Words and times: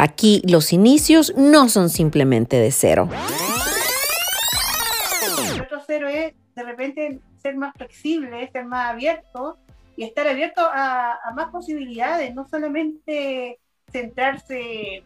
Aquí 0.00 0.40
los 0.48 0.72
inicios 0.72 1.34
no 1.36 1.68
son 1.68 1.90
simplemente 1.90 2.56
de 2.56 2.70
cero. 2.70 3.08
El 5.52 5.60
otro 5.60 5.82
cero 5.84 6.06
es 6.06 6.34
de 6.54 6.62
repente 6.62 7.20
ser 7.42 7.56
más 7.56 7.74
flexible, 7.76 8.48
ser 8.52 8.64
más 8.64 8.90
abierto 8.92 9.58
y 9.96 10.04
estar 10.04 10.28
abierto 10.28 10.60
a, 10.64 11.18
más 11.34 11.50
posibilidades, 11.50 12.32
no 12.32 12.46
solamente 12.46 13.58
centrarse 13.90 15.02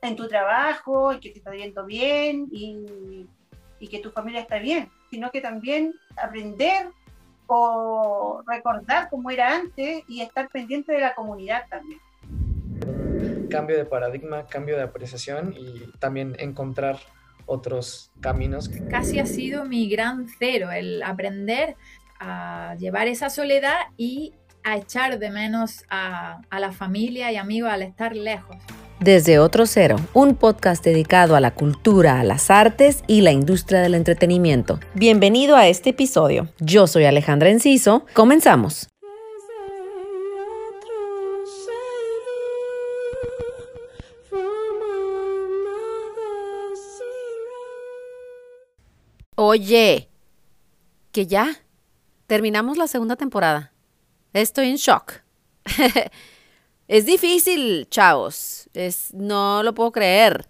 en 0.00 0.14
tu 0.14 0.28
trabajo, 0.28 1.12
y 1.12 1.18
que 1.18 1.30
te 1.30 1.38
está 1.38 1.52
yendo 1.52 1.84
bien 1.84 2.46
y, 2.52 3.26
y 3.80 3.88
que 3.88 3.98
tu 3.98 4.12
familia 4.12 4.42
está 4.42 4.60
bien, 4.60 4.88
sino 5.10 5.32
que 5.32 5.40
también 5.40 5.92
aprender 6.16 6.90
o 7.48 8.42
recordar 8.46 9.08
cómo 9.10 9.28
era 9.28 9.56
antes 9.56 10.04
y 10.06 10.20
estar 10.20 10.48
pendiente 10.50 10.92
de 10.92 11.00
la 11.00 11.16
comunidad 11.16 11.64
también. 11.68 11.98
Cambio 13.50 13.76
de 13.76 13.84
paradigma, 13.84 14.46
cambio 14.46 14.76
de 14.76 14.82
apreciación 14.82 15.54
y 15.56 15.90
también 15.98 16.36
encontrar 16.38 16.98
otros 17.46 18.10
caminos. 18.20 18.68
Casi 18.90 19.18
ha 19.18 19.26
sido 19.26 19.64
mi 19.64 19.88
gran 19.88 20.26
cero, 20.38 20.70
el 20.72 21.02
aprender 21.02 21.76
a 22.18 22.74
llevar 22.78 23.08
esa 23.08 23.30
soledad 23.30 23.76
y 23.96 24.34
a 24.64 24.76
echar 24.76 25.18
de 25.18 25.30
menos 25.30 25.84
a, 25.88 26.40
a 26.50 26.60
la 26.60 26.72
familia 26.72 27.30
y 27.30 27.36
amigos 27.36 27.70
al 27.70 27.82
estar 27.82 28.16
lejos. 28.16 28.56
Desde 28.98 29.38
Otro 29.38 29.66
Cero, 29.66 29.96
un 30.14 30.34
podcast 30.34 30.82
dedicado 30.82 31.36
a 31.36 31.40
la 31.40 31.52
cultura, 31.52 32.18
a 32.18 32.24
las 32.24 32.50
artes 32.50 33.04
y 33.06 33.20
la 33.20 33.30
industria 33.30 33.80
del 33.80 33.94
entretenimiento. 33.94 34.80
Bienvenido 34.94 35.54
a 35.56 35.68
este 35.68 35.90
episodio. 35.90 36.48
Yo 36.60 36.86
soy 36.86 37.04
Alejandra 37.04 37.50
Enciso. 37.50 38.06
Comenzamos. 38.14 38.88
Oye, 49.48 50.08
que 51.12 51.28
ya 51.28 51.62
terminamos 52.26 52.76
la 52.76 52.88
segunda 52.88 53.14
temporada. 53.14 53.72
Estoy 54.32 54.70
en 54.70 54.76
shock. 54.76 55.22
Es 56.88 57.06
difícil, 57.06 57.86
chavos. 57.88 58.68
Es, 58.74 59.14
no 59.14 59.62
lo 59.62 59.72
puedo 59.72 59.92
creer. 59.92 60.48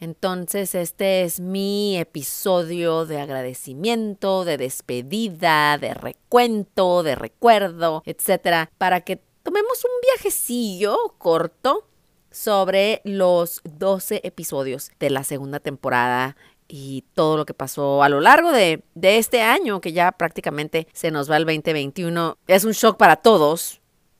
Entonces, 0.00 0.74
este 0.74 1.24
es 1.24 1.40
mi 1.40 1.98
episodio 1.98 3.04
de 3.04 3.20
agradecimiento, 3.20 4.46
de 4.46 4.56
despedida, 4.56 5.76
de 5.76 5.92
recuento, 5.92 7.02
de 7.02 7.16
recuerdo, 7.16 8.02
etcétera, 8.06 8.70
para 8.78 9.02
que 9.02 9.16
tomemos 9.42 9.84
un 9.84 9.90
viajecillo 10.14 10.96
corto 11.18 11.86
sobre 12.30 13.00
los 13.04 13.60
12 13.64 14.20
episodios 14.24 14.90
de 15.00 15.10
la 15.10 15.24
segunda 15.24 15.60
temporada 15.60 16.36
y 16.68 17.04
todo 17.14 17.36
lo 17.36 17.46
que 17.46 17.54
pasó 17.54 18.02
a 18.02 18.08
lo 18.08 18.20
largo 18.20 18.52
de, 18.52 18.82
de 18.94 19.18
este 19.18 19.40
año, 19.40 19.80
que 19.80 19.92
ya 19.92 20.12
prácticamente 20.12 20.86
se 20.92 21.10
nos 21.10 21.30
va 21.30 21.38
el 21.38 21.44
2021. 21.46 22.36
Es 22.46 22.64
un 22.64 22.72
shock 22.72 22.96
para 22.96 23.16
todos, 23.16 23.77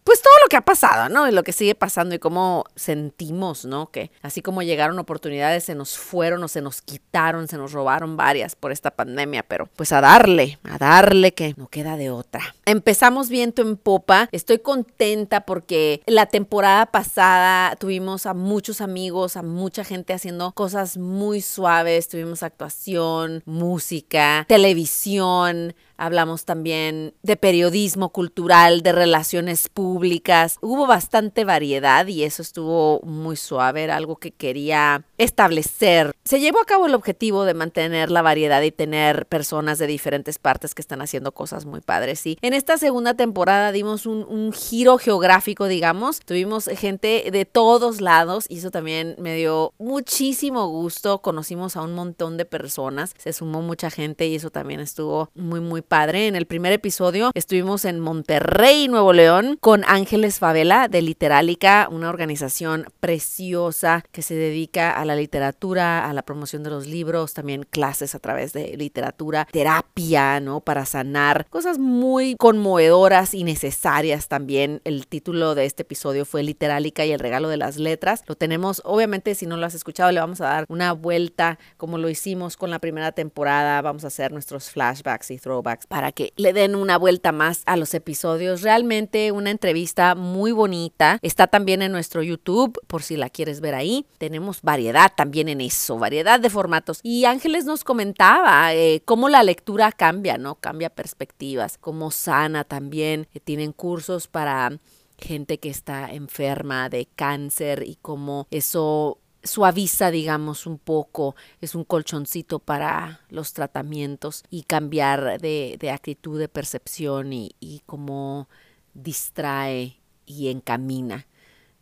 pues 0.09 0.23
todo 0.23 0.33
lo 0.43 0.49
que 0.49 0.57
ha 0.57 0.63
pasado, 0.63 1.11
¿no? 1.11 1.29
Y 1.29 1.33
lo 1.33 1.43
que 1.43 1.53
sigue 1.53 1.75
pasando 1.75 2.15
y 2.15 2.19
cómo 2.19 2.65
sentimos, 2.77 3.67
¿no? 3.67 3.91
Que 3.91 4.11
así 4.23 4.41
como 4.41 4.63
llegaron 4.63 4.99
oportunidades, 4.99 5.65
se 5.65 5.75
nos 5.75 5.99
fueron 5.99 6.43
o 6.43 6.49
se 6.49 6.63
nos 6.63 6.81
quitaron, 6.81 7.47
se 7.47 7.59
nos 7.59 7.73
robaron 7.73 8.17
varias 8.17 8.57
por 8.57 8.73
esta 8.73 8.91
pandemia, 8.91 9.43
pero 9.43 9.69
pues 9.77 9.93
a 9.93 10.01
darle, 10.01 10.59
a 10.65 10.79
darle 10.79 11.35
que 11.35 11.53
no 11.59 11.69
queda 11.69 11.99
de 11.99 12.09
otra. 12.09 12.55
Empezamos 12.65 13.29
viento 13.29 13.61
en 13.61 13.77
popa, 13.77 14.31
estoy 14.33 14.61
contenta 14.61 15.43
porque 15.43 16.01
la 16.07 16.25
temporada 16.25 16.87
pasada 16.87 17.77
tuvimos 17.77 18.25
a 18.25 18.33
muchos 18.33 18.81
amigos, 18.81 19.37
a 19.37 19.43
mucha 19.43 19.85
gente 19.85 20.15
haciendo 20.15 20.53
cosas 20.53 20.97
muy 20.97 21.43
suaves, 21.43 22.09
tuvimos 22.09 22.43
actuación, 22.43 23.43
música, 23.45 24.47
televisión, 24.49 25.75
hablamos 25.99 26.45
también 26.45 27.15
de 27.23 27.37
periodismo 27.37 28.11
cultural, 28.11 28.83
de 28.83 28.93
relaciones 28.93 29.69
públicas. 29.69 30.57
Hubo 30.63 30.87
bastante 30.87 31.45
variedad 31.45 32.07
y 32.07 32.23
eso 32.23 32.41
estuvo 32.41 33.01
muy 33.03 33.37
suave, 33.37 33.91
algo 33.91 34.17
que 34.17 34.31
quería 34.31 35.05
establecer. 35.19 36.13
Se 36.25 36.41
llevó 36.41 36.61
a 36.61 36.65
cabo 36.65 36.87
el 36.87 36.95
objetivo 36.95 37.45
de 37.45 37.55
mantener 37.55 38.11
la 38.11 38.23
variedad 38.23 38.63
y 38.63 38.71
tener 38.71 39.27
personas 39.27 39.79
de 39.79 39.87
diferentes 39.87 40.39
partes 40.39 40.75
que 40.75 40.83
están 40.83 41.03
haciendo 41.03 41.33
cosas 41.33 41.67
muy 41.67 41.81
padres. 41.81 42.25
Y 42.27 42.39
en 42.43 42.55
esta 42.55 42.79
segunda 42.79 43.15
temporada 43.15 43.73
dimos 43.73 44.07
un, 44.07 44.25
un 44.29 44.53
giro 44.53 44.99
geográfico, 44.99 45.67
digamos. 45.67 46.21
Tuvimos 46.21 46.67
gente 46.67 47.29
de 47.31 47.45
todos 47.45 48.01
lados 48.01 48.47
y 48.49 48.59
eso 48.59 48.71
también 48.71 49.17
me 49.19 49.35
dio 49.35 49.73
muchísimo 49.79 50.69
gusto. 50.69 51.19
Conocimos 51.23 51.77
a 51.77 51.83
un 51.83 51.95
montón 51.95 52.37
de 52.37 52.45
personas, 52.45 53.15
se 53.19 53.33
sumó 53.33 53.63
mucha 53.63 53.91
gente 53.91 54.27
y 54.27 54.37
eso 54.37 54.51
también 54.51 54.81
estuvo 54.81 55.31
muy, 55.35 55.61
muy 55.61 55.83
padre. 55.89 56.29
En 56.29 56.37
el 56.37 56.47
primer 56.47 56.73
episodio 56.73 57.33
estuvimos 57.35 57.85
en 57.85 57.99
Monterrey, 57.99 58.87
Nuevo 58.89 59.13
León, 59.13 59.59
con 59.61 59.83
Ángeles 59.87 60.39
Favela 60.39 60.87
de 60.89 61.03
Literálica, 61.03 61.89
una 61.91 62.11
organización 62.11 62.87
preciosa 63.01 64.05
que 64.13 64.23
se 64.23 64.35
dedica 64.35 64.93
a 64.93 65.05
la 65.05 65.17
literatura, 65.17 66.09
a 66.09 66.13
la 66.13 66.23
promoción 66.23 66.63
de 66.63 66.71
los 66.71 66.87
libros, 66.87 67.35
también 67.35 67.65
clases 67.69 68.15
a 68.15 68.19
través 68.19 68.53
de 68.53 68.77
literatura, 68.77 69.49
terapia, 69.51 70.41
¿no? 70.41 70.61
Para 70.61 70.85
sanar, 70.85 71.47
cosas 71.49 71.79
muy 71.79 72.37
conmovedoras 72.37 73.35
y 73.35 73.45
necesarias 73.45 74.29
también. 74.29 74.81
El 74.85 75.07
título 75.07 75.55
de 75.55 75.65
este 75.65 75.83
episodio 75.83 76.25
fue 76.25 76.43
Literálica 76.43 77.05
y 77.07 77.13
el 77.13 77.19
regalo 77.19 77.49
de 77.49 77.57
las 77.57 77.79
letras. 77.79 78.23
Lo 78.27 78.37
tenemos, 78.37 78.83
obviamente, 78.85 79.35
si 79.35 79.47
no 79.47 79.57
lo 79.57 79.67
has 79.67 79.75
escuchado, 79.75 80.13
le 80.13 80.21
vamos 80.21 80.41
a 80.43 80.49
dar 80.49 80.67
una 80.69 80.93
vuelta 80.93 81.59
como 81.79 81.97
lo 81.97 82.11
hicimos 82.11 82.57
con 82.57 82.71
la 82.71 82.79
primera 82.79 83.13
temporada. 83.13 83.81
Vamos 83.81 84.05
a 84.05 84.09
hacer 84.09 84.33
nuestros 84.33 84.71
flashbacks 84.71 85.31
y 85.31 85.39
throwbacks 85.39 85.78
para 85.87 86.13
que 86.13 86.33
le 86.37 86.53
den 86.53 86.75
una 86.75 86.99
vuelta 86.99 87.33
más 87.33 87.63
a 87.67 87.77
los 87.77 87.95
episodios. 87.95 88.63
Realmente 88.63 89.33
una 89.33 89.51
entrevista 89.51 90.15
muy 90.15 90.53
bonita. 90.53 91.19
Está 91.23 91.47
también 91.47 91.83
en 91.83 91.93
nuestro 91.93 92.23
YouTube, 92.23 92.79
por 92.87 93.03
si 93.03 93.17
la 93.17 93.31
quieres 93.31 93.61
ver 93.61 93.75
ahí. 93.75 94.07
Tenemos 94.19 94.63
variedad 94.63 95.13
también 95.17 95.49
en 95.49 95.61
eso, 95.61 95.99
variedad 95.99 96.41
de 96.41 96.51
formatos. 96.51 97.01
Y 97.03 97.25
Ángeles 97.25 97.65
nos 97.65 97.85
comentaba 97.85 98.75
eh, 98.75 99.03
cómo 99.05 99.29
la 99.29 99.43
lectura 99.43 99.93
cambia, 99.93 100.39
¿no? 100.39 100.57
Cambia 100.57 100.91
perspectivas, 100.91 101.79
cómo 101.79 102.11
sana 102.11 102.65
también. 102.65 103.27
que 103.33 103.41
tienen 103.41 103.73
cursos 103.73 104.29
para 104.29 104.79
gente 105.19 105.59
que 105.59 105.69
está 105.69 106.13
enferma 106.13 106.89
de 106.89 107.07
cáncer 107.07 107.83
y 107.87 107.97
cómo 107.97 108.47
eso 108.51 109.19
suaviza, 109.43 110.11
digamos, 110.11 110.67
un 110.67 110.79
poco, 110.79 111.37
es 111.61 111.75
un 111.75 111.85
colchoncito 111.85 112.59
para 112.59 113.21
los 113.31 113.53
tratamientos 113.53 114.45
y 114.51 114.63
cambiar 114.63 115.41
de, 115.41 115.77
de 115.79 115.91
actitud, 115.91 116.39
de 116.39 116.49
percepción 116.49 117.33
y, 117.33 117.55
y 117.61 117.83
cómo 117.87 118.49
distrae 118.95 120.01
y 120.27 120.49
encamina. 120.49 121.27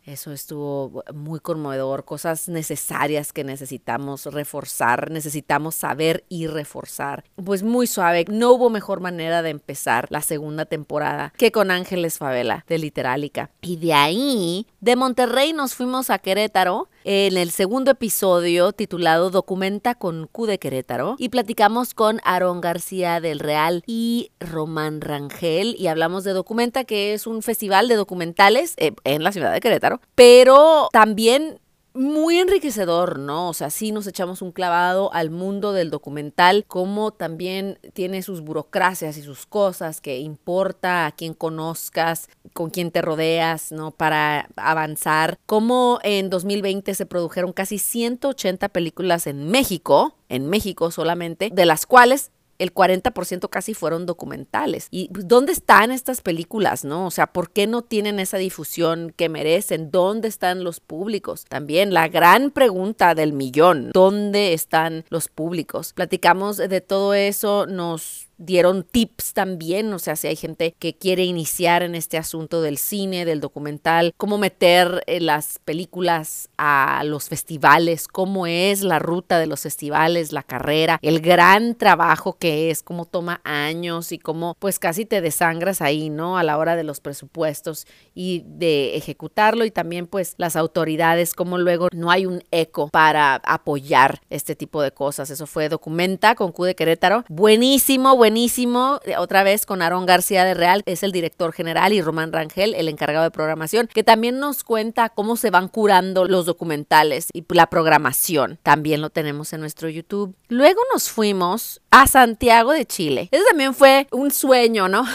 Eso 0.07 0.31
estuvo 0.31 1.03
muy 1.13 1.41
conmovedor, 1.41 2.05
cosas 2.05 2.47
necesarias 2.47 3.33
que 3.33 3.43
necesitamos 3.43 4.25
reforzar, 4.25 5.11
necesitamos 5.11 5.75
saber 5.75 6.23
y 6.29 6.47
reforzar. 6.47 7.25
Pues 7.35 7.61
muy 7.61 7.87
suave, 7.87 8.23
no 8.29 8.53
hubo 8.53 8.69
mejor 8.69 9.01
manera 9.01 9.41
de 9.41 9.49
empezar 9.49 10.07
la 10.09 10.21
segunda 10.21 10.63
temporada 10.63 11.33
que 11.35 11.51
con 11.51 11.71
Ángeles 11.71 12.19
Favela 12.19 12.63
de 12.69 12.77
Literálica. 12.77 13.51
Y 13.59 13.75
de 13.75 13.93
ahí, 13.93 14.67
de 14.79 14.95
Monterrey 14.95 15.51
nos 15.51 15.75
fuimos 15.75 16.09
a 16.09 16.19
Querétaro 16.19 16.87
en 17.09 17.37
el 17.37 17.51
segundo 17.51 17.91
episodio 17.91 18.73
titulado 18.73 19.29
Documenta 19.29 19.95
con 19.95 20.27
Q 20.27 20.45
de 20.45 20.59
Querétaro 20.59 21.15
y 21.17 21.29
platicamos 21.29 21.93
con 21.93 22.19
Aarón 22.25 22.59
García 22.59 23.21
del 23.21 23.39
Real 23.39 23.81
y 23.87 24.31
Román 24.41 24.99
Rangel 24.99 25.73
y 25.79 25.87
hablamos 25.87 26.25
de 26.25 26.33
Documenta 26.33 26.83
que 26.83 27.13
es 27.13 27.25
un 27.25 27.43
festival 27.43 27.87
de 27.87 27.95
documentales 27.95 28.73
eh, 28.75 28.91
en 29.05 29.23
la 29.23 29.31
ciudad 29.31 29.53
de 29.53 29.61
Querétaro 29.61 30.01
pero 30.15 30.89
también 30.91 31.61
muy 31.97 32.37
enriquecedor, 32.37 33.19
¿no? 33.19 33.49
O 33.49 33.53
sea, 33.53 33.69
sí 33.69 33.91
nos 33.91 34.07
echamos 34.07 34.41
un 34.41 34.51
clavado 34.51 35.13
al 35.13 35.29
mundo 35.29 35.73
del 35.73 35.89
documental, 35.89 36.65
como 36.67 37.11
también 37.11 37.79
tiene 37.93 38.21
sus 38.21 38.41
burocracias 38.41 39.17
y 39.17 39.23
sus 39.23 39.45
cosas 39.45 39.99
que 39.99 40.19
importa 40.19 41.05
a 41.05 41.11
quien 41.11 41.33
conozcas, 41.33 42.29
con 42.53 42.69
quien 42.69 42.91
te 42.91 43.01
rodeas, 43.01 43.71
¿no? 43.71 43.91
Para 43.91 44.49
avanzar. 44.55 45.37
Como 45.45 45.99
en 46.03 46.29
2020 46.29 46.93
se 46.93 47.05
produjeron 47.05 47.53
casi 47.53 47.79
180 47.79 48.69
películas 48.69 49.27
en 49.27 49.49
México, 49.49 50.15
en 50.29 50.47
México 50.47 50.91
solamente, 50.91 51.49
de 51.51 51.65
las 51.65 51.85
cuales 51.85 52.31
el 52.59 52.73
40% 52.73 53.49
casi 53.49 53.73
fueron 53.73 54.05
documentales. 54.05 54.87
¿Y 54.91 55.09
pues, 55.09 55.27
dónde 55.27 55.51
están 55.51 55.91
estas 55.91 56.21
películas, 56.21 56.85
no? 56.85 57.05
O 57.07 57.11
sea, 57.11 57.27
¿por 57.27 57.51
qué 57.51 57.67
no 57.67 57.81
tienen 57.81 58.19
esa 58.19 58.37
difusión 58.37 59.13
que 59.15 59.29
merecen? 59.29 59.91
¿Dónde 59.91 60.27
están 60.27 60.63
los 60.63 60.79
públicos? 60.79 61.45
También 61.45 61.93
la 61.93 62.07
gran 62.07 62.51
pregunta 62.51 63.15
del 63.15 63.33
millón, 63.33 63.91
¿dónde 63.93 64.53
están 64.53 65.05
los 65.09 65.27
públicos? 65.27 65.93
Platicamos 65.93 66.57
de 66.57 66.81
todo 66.81 67.13
eso, 67.13 67.65
nos 67.67 68.26
dieron 68.37 68.83
tips 68.83 69.33
también, 69.33 69.91
o 69.93 69.99
sea, 69.99 70.15
si 70.15 70.27
hay 70.27 70.35
gente 70.35 70.75
que 70.77 70.95
quiere 70.95 71.23
iniciar 71.25 71.83
en 71.83 71.95
este 71.95 72.17
asunto 72.17 72.61
del 72.61 72.77
cine, 72.77 73.25
del 73.25 73.41
documental, 73.41 74.13
cómo 74.17 74.37
meter 74.37 75.03
eh, 75.07 75.19
las 75.19 75.59
películas 75.65 76.49
a 76.57 77.03
los 77.03 77.29
festivales, 77.29 78.07
cómo 78.07 78.47
es 78.47 78.81
la 78.81 78.99
ruta 78.99 79.39
de 79.39 79.47
los 79.47 79.61
festivales, 79.61 80.31
la 80.31 80.43
carrera, 80.43 80.99
el 81.01 81.19
gran 81.19 81.75
trabajo 81.75 82.37
que 82.37 82.69
es, 82.69 82.83
cómo 82.83 83.05
toma 83.05 83.41
años 83.43 84.11
y 84.11 84.19
cómo 84.19 84.55
pues 84.59 84.79
casi 84.79 85.05
te 85.05 85.21
desangras 85.21 85.81
ahí, 85.81 86.09
¿no? 86.09 86.37
A 86.37 86.43
la 86.43 86.57
hora 86.57 86.75
de 86.75 86.83
los 86.83 86.99
presupuestos 86.99 87.87
y 88.13 88.43
de 88.45 88.95
ejecutarlo 88.95 89.65
y 89.65 89.71
también 89.71 90.07
pues 90.07 90.35
las 90.37 90.55
autoridades, 90.55 91.33
cómo 91.33 91.57
luego 91.57 91.87
no 91.91 92.11
hay 92.11 92.25
un 92.25 92.43
eco 92.51 92.89
para 92.89 93.35
apoyar 93.35 94.21
este 94.29 94.55
tipo 94.55 94.81
de 94.81 94.91
cosas. 94.91 95.29
Eso 95.29 95.47
fue 95.47 95.69
Documenta 95.69 96.35
con 96.35 96.51
Q 96.51 96.65
de 96.65 96.75
Querétaro. 96.75 97.23
Buenísimo, 97.29 98.15
buenísimo 98.15 98.26
buenísimo, 98.27 98.99
eh, 99.05 99.15
otra 99.15 99.43
vez 99.43 99.65
con 99.65 99.81
Aarón 99.81 100.05
García 100.05 100.43
de 100.43 100.53
Real, 100.53 100.83
es 100.85 101.01
el 101.01 101.13
director 101.13 101.53
general, 101.53 101.93
y 101.93 102.01
Román 102.01 102.33
Rangel, 102.33 102.73
el 102.75 102.89
encargado 102.89 103.23
de 103.23 103.31
programación, 103.31 103.87
que 103.87 104.03
también 104.03 104.37
nos 104.37 104.65
cuenta 104.65 105.07
cómo 105.07 105.37
se 105.37 105.49
van 105.49 105.69
curando 105.69 106.25
los 106.25 106.45
documentales 106.45 107.29
y 107.31 107.45
la 107.47 107.67
programación. 107.67 108.59
También 108.63 108.99
lo 108.99 109.09
tenemos 109.11 109.53
en 109.53 109.61
nuestro 109.61 109.87
YouTube. 109.87 110.35
Luego 110.49 110.81
nos 110.91 111.09
fuimos 111.09 111.79
a 111.89 112.05
Santiago 112.05 112.73
de 112.73 112.85
Chile. 112.85 113.29
Eso 113.31 113.45
también 113.47 113.73
fue 113.73 114.07
un 114.11 114.31
sueño, 114.31 114.89
¿no? 114.89 115.05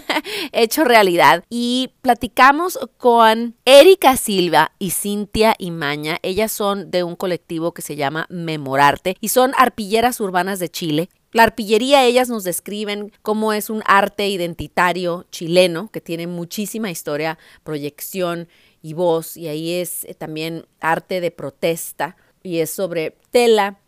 Hecho 0.52 0.84
realidad. 0.84 1.44
Y 1.48 1.94
platicamos 2.02 2.78
con 2.98 3.54
Erika 3.64 4.18
Silva 4.18 4.72
y 4.78 4.90
Cintia 4.90 5.54
Imaña. 5.58 6.18
Ellas 6.20 6.52
son 6.52 6.90
de 6.90 7.02
un 7.02 7.16
colectivo 7.16 7.72
que 7.72 7.80
se 7.80 7.96
llama 7.96 8.26
Memorarte 8.28 9.16
y 9.22 9.28
son 9.28 9.52
arpilleras 9.56 10.20
urbanas 10.20 10.58
de 10.58 10.68
Chile. 10.68 11.08
La 11.32 11.42
arpillería, 11.42 12.04
ellas 12.06 12.30
nos 12.30 12.44
describen 12.44 13.12
cómo 13.22 13.52
es 13.52 13.68
un 13.68 13.82
arte 13.84 14.28
identitario 14.28 15.26
chileno 15.30 15.90
que 15.90 16.00
tiene 16.00 16.26
muchísima 16.26 16.90
historia, 16.90 17.38
proyección 17.64 18.48
y 18.80 18.94
voz, 18.94 19.36
y 19.36 19.48
ahí 19.48 19.72
es 19.74 20.04
eh, 20.04 20.14
también 20.14 20.66
arte 20.80 21.20
de 21.20 21.30
protesta, 21.30 22.16
y 22.42 22.60
es 22.60 22.70
sobre 22.70 23.16
tela, 23.30 23.78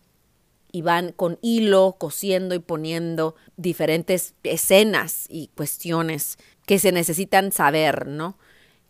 y 0.73 0.83
van 0.83 1.13
con 1.13 1.39
hilo 1.41 1.97
cosiendo 1.99 2.55
y 2.55 2.59
poniendo 2.59 3.35
diferentes 3.57 4.35
escenas 4.45 5.27
y 5.29 5.49
cuestiones 5.57 6.39
que 6.67 6.79
se 6.79 6.93
necesitan 6.93 7.53
saber, 7.53 8.07
¿no? 8.07 8.39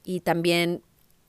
Y 0.04 0.20
también 0.20 0.82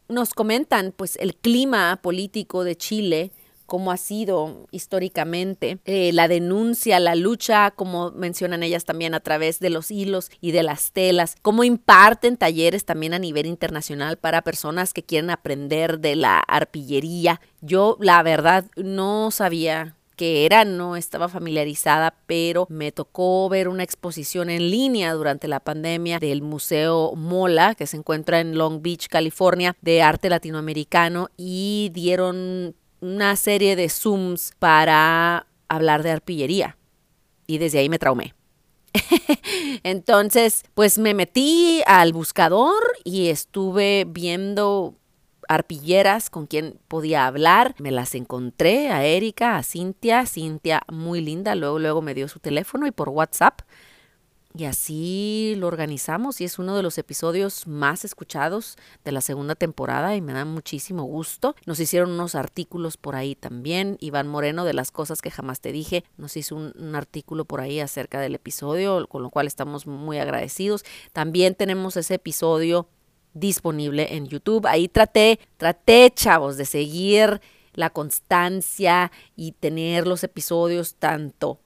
nos 0.10 0.34
comentan 0.34 0.92
pues 0.92 1.16
el 1.18 1.36
clima 1.36 2.00
político 2.02 2.64
de 2.64 2.76
Chile, 2.76 3.32
cómo 3.72 3.94
ha 3.94 3.98
sido 3.98 4.68
históricamente, 4.72 5.80
eh, 5.86 6.12
la 6.12 6.28
denuncia, 6.28 7.00
la 7.00 7.16
lucha, 7.16 7.72
como 7.72 8.12
mencionan 8.12 8.64
ellas 8.64 8.84
también 8.84 9.14
a 9.14 9.22
través 9.22 9.62
de 9.62 9.70
los 9.70 9.92
hilos 9.92 10.30
y 10.42 10.52
de 10.52 10.62
las 10.62 10.92
telas, 10.92 11.38
cómo 11.42 11.64
imparten 11.64 12.36
talleres 12.36 12.84
también 12.84 13.14
a 13.14 13.20
nivel 13.20 13.46
internacional 13.46 14.18
para 14.18 14.42
personas 14.42 14.94
que 14.94 15.04
quieren 15.04 15.30
aprender 15.30 16.02
de 16.02 16.18
la 16.18 16.40
arpillería. 16.40 17.40
Yo 17.62 17.96
la 18.02 18.22
verdad 18.24 18.66
no 18.76 19.32
sabía 19.32 19.96
que 20.18 20.46
era, 20.46 20.66
no 20.66 20.98
estaba 20.98 21.30
familiarizada, 21.30 22.14
pero 22.28 22.68
me 22.70 22.92
tocó 22.92 23.48
ver 23.48 23.70
una 23.70 23.84
exposición 23.84 24.50
en 24.50 24.70
línea 24.70 25.14
durante 25.14 25.48
la 25.48 25.62
pandemia 25.62 26.20
del 26.20 26.42
Museo 26.42 27.16
Mola, 27.16 27.74
que 27.74 27.88
se 27.88 27.98
encuentra 27.98 28.42
en 28.42 28.58
Long 28.58 28.82
Beach, 28.82 29.08
California, 29.08 29.76
de 29.82 30.02
arte 30.02 30.30
latinoamericano, 30.30 31.30
y 31.38 31.90
dieron 31.94 32.76
una 33.02 33.36
serie 33.36 33.76
de 33.76 33.90
Zooms 33.90 34.54
para 34.60 35.48
hablar 35.68 36.04
de 36.04 36.12
arpillería. 36.12 36.78
Y 37.48 37.58
desde 37.58 37.80
ahí 37.80 37.90
me 37.90 38.00
traumé. 38.00 38.34
Entonces, 39.84 40.64
pues 40.74 40.98
me 40.98 41.14
metí 41.14 41.82
al 41.86 42.14
buscador 42.14 42.82
y 43.04 43.28
estuve 43.28 44.06
viendo 44.08 44.96
arpilleras 45.48 46.30
con 46.30 46.48
quien 46.48 46.80
podía 46.88 47.26
hablar. 47.26 47.76
Me 47.80 47.92
las 47.92 48.16
encontré 48.16 48.90
a 48.90 49.04
Erika, 49.04 49.58
a 49.58 49.64
Cintia. 49.64 50.26
Cintia 50.26 50.84
muy 50.90 51.22
linda. 51.22 51.56
Luego, 51.56 51.80
luego 51.80 52.02
me 52.02 52.14
dio 52.14 52.28
su 52.28 52.40
teléfono 52.40 52.88
y 52.88 52.92
por 52.92 53.10
WhatsApp 53.10 53.62
y 54.58 54.66
así 54.66 55.54
lo 55.58 55.68
organizamos 55.68 56.42
y 56.42 56.44
es 56.44 56.60
uno 56.60 56.76
de 56.76 56.84
los 56.84 56.98
episodios 56.98 57.68
más 57.68 58.04
escuchados 58.04 58.78
de 59.06 59.12
la 59.12 59.22
segunda 59.22 59.56
temporada 59.56 60.16
y 60.16 60.22
me 60.22 60.34
da 60.34 60.44
muchísimo 60.44 61.04
gusto. 61.04 61.56
Nos 61.66 61.80
hicieron 61.80 62.12
unos 62.12 62.36
artículos 62.36 62.98
por 62.98 63.16
ahí 63.16 63.36
también. 63.36 63.98
Iván 64.02 64.28
Moreno 64.28 64.66
de 64.66 64.74
las 64.74 64.92
cosas 64.92 65.22
que 65.22 65.32
jamás 65.32 65.62
te 65.62 65.72
dije 65.72 66.04
nos 66.18 66.36
hizo 66.36 66.56
un, 66.56 66.96
artículo 66.96 67.46
por 67.46 67.62
ahí 67.62 67.80
acerca 67.80 68.20
del 68.20 68.36
episodio, 68.36 69.08
con 69.08 69.24
lo 69.24 69.30
cual 69.30 69.48
estamos 69.48 69.88
muy 69.88 70.18
agradecidos. 70.18 70.84
También 71.14 71.56
tenemos 71.56 71.96
ese 71.96 72.16
episodio 72.16 72.88
disponible 73.34 74.16
en 74.16 74.28
YouTube. 74.28 74.68
Ahí 74.68 74.90
traté, 74.90 75.40
traté, 75.58 76.12
chavos, 76.14 76.58
de 76.58 76.66
seguir 76.66 77.42
la 77.74 77.90
constancia 77.90 79.12
y 79.38 79.54
tener 79.54 80.06
los 80.06 80.26
episodios 80.26 80.96
tanto 80.96 81.62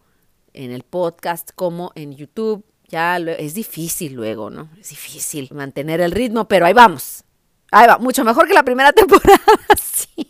en 0.53 0.71
el 0.71 0.83
podcast 0.83 1.49
como 1.55 1.91
en 1.95 2.13
YouTube 2.15 2.63
ya 2.89 3.17
es 3.17 3.53
difícil 3.53 4.13
luego, 4.13 4.49
¿no? 4.49 4.69
Es 4.79 4.89
difícil 4.89 5.49
mantener 5.51 6.01
el 6.01 6.11
ritmo, 6.11 6.47
pero 6.47 6.65
ahí 6.65 6.73
vamos. 6.73 7.23
Ahí 7.71 7.87
va, 7.87 7.97
mucho 7.97 8.23
mejor 8.23 8.47
que 8.47 8.53
la 8.53 8.63
primera 8.63 8.91
temporada. 8.93 9.39
sí. 9.81 10.27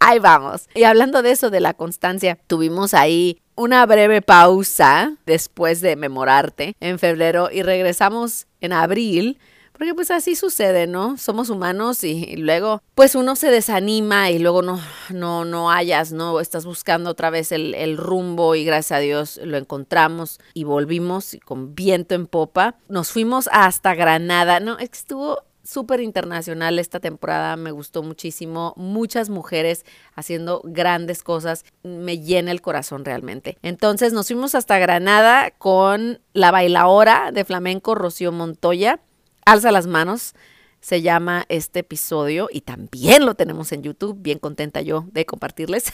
Ahí 0.00 0.18
vamos. 0.18 0.68
Y 0.74 0.84
hablando 0.84 1.22
de 1.22 1.32
eso, 1.32 1.50
de 1.50 1.60
la 1.60 1.74
constancia, 1.74 2.38
tuvimos 2.46 2.94
ahí 2.94 3.40
una 3.54 3.84
breve 3.86 4.22
pausa 4.22 5.14
después 5.26 5.80
de 5.80 5.96
Memorarte 5.96 6.76
en 6.80 6.98
febrero 6.98 7.50
y 7.52 7.62
regresamos 7.62 8.46
en 8.60 8.72
abril 8.72 9.38
porque 9.78 9.94
pues 9.94 10.10
así 10.10 10.34
sucede, 10.34 10.86
¿no? 10.86 11.16
Somos 11.16 11.50
humanos 11.50 12.02
y, 12.02 12.36
luego 12.36 12.82
pues 12.94 13.14
uno 13.14 13.36
se 13.36 13.50
desanima 13.50 14.30
y 14.30 14.40
luego 14.40 14.60
no, 14.60 14.80
no, 15.10 15.44
no 15.44 15.70
hayas, 15.70 16.12
¿no? 16.12 16.40
Estás 16.40 16.66
buscando 16.66 17.10
otra 17.10 17.30
vez 17.30 17.52
el, 17.52 17.74
el 17.74 17.96
rumbo 17.96 18.56
y 18.56 18.64
gracias 18.64 18.98
a 18.98 19.00
Dios 19.00 19.40
lo 19.42 19.56
encontramos 19.56 20.40
y 20.52 20.64
volvimos 20.64 21.36
con 21.44 21.76
viento 21.76 22.16
en 22.16 22.26
popa. 22.26 22.74
Nos 22.88 23.12
fuimos 23.12 23.48
hasta 23.52 23.94
Granada, 23.94 24.58
¿no? 24.58 24.78
Estuvo 24.78 25.44
súper 25.68 26.00
internacional 26.00 26.78
esta 26.78 26.98
temporada, 26.98 27.54
me 27.56 27.72
gustó 27.72 28.02
muchísimo, 28.02 28.72
muchas 28.76 29.28
mujeres 29.28 29.84
haciendo 30.14 30.62
grandes 30.64 31.22
cosas, 31.22 31.64
me 31.82 32.18
llena 32.18 32.52
el 32.52 32.62
corazón 32.62 33.04
realmente. 33.04 33.58
Entonces 33.62 34.14
nos 34.14 34.28
fuimos 34.28 34.54
hasta 34.54 34.78
Granada 34.78 35.50
con 35.50 36.20
la 36.32 36.50
bailaora 36.50 37.32
de 37.32 37.44
flamenco 37.44 37.94
Rocío 37.94 38.32
Montoya 38.32 39.00
Alza 39.48 39.72
las 39.72 39.86
manos 39.86 40.34
se 40.80 41.00
llama 41.00 41.46
este 41.48 41.80
episodio 41.80 42.50
y 42.52 42.60
también 42.60 43.24
lo 43.24 43.34
tenemos 43.34 43.72
en 43.72 43.82
YouTube. 43.82 44.18
Bien 44.20 44.38
contenta 44.38 44.82
yo 44.82 45.06
de 45.10 45.24
compartirles. 45.24 45.90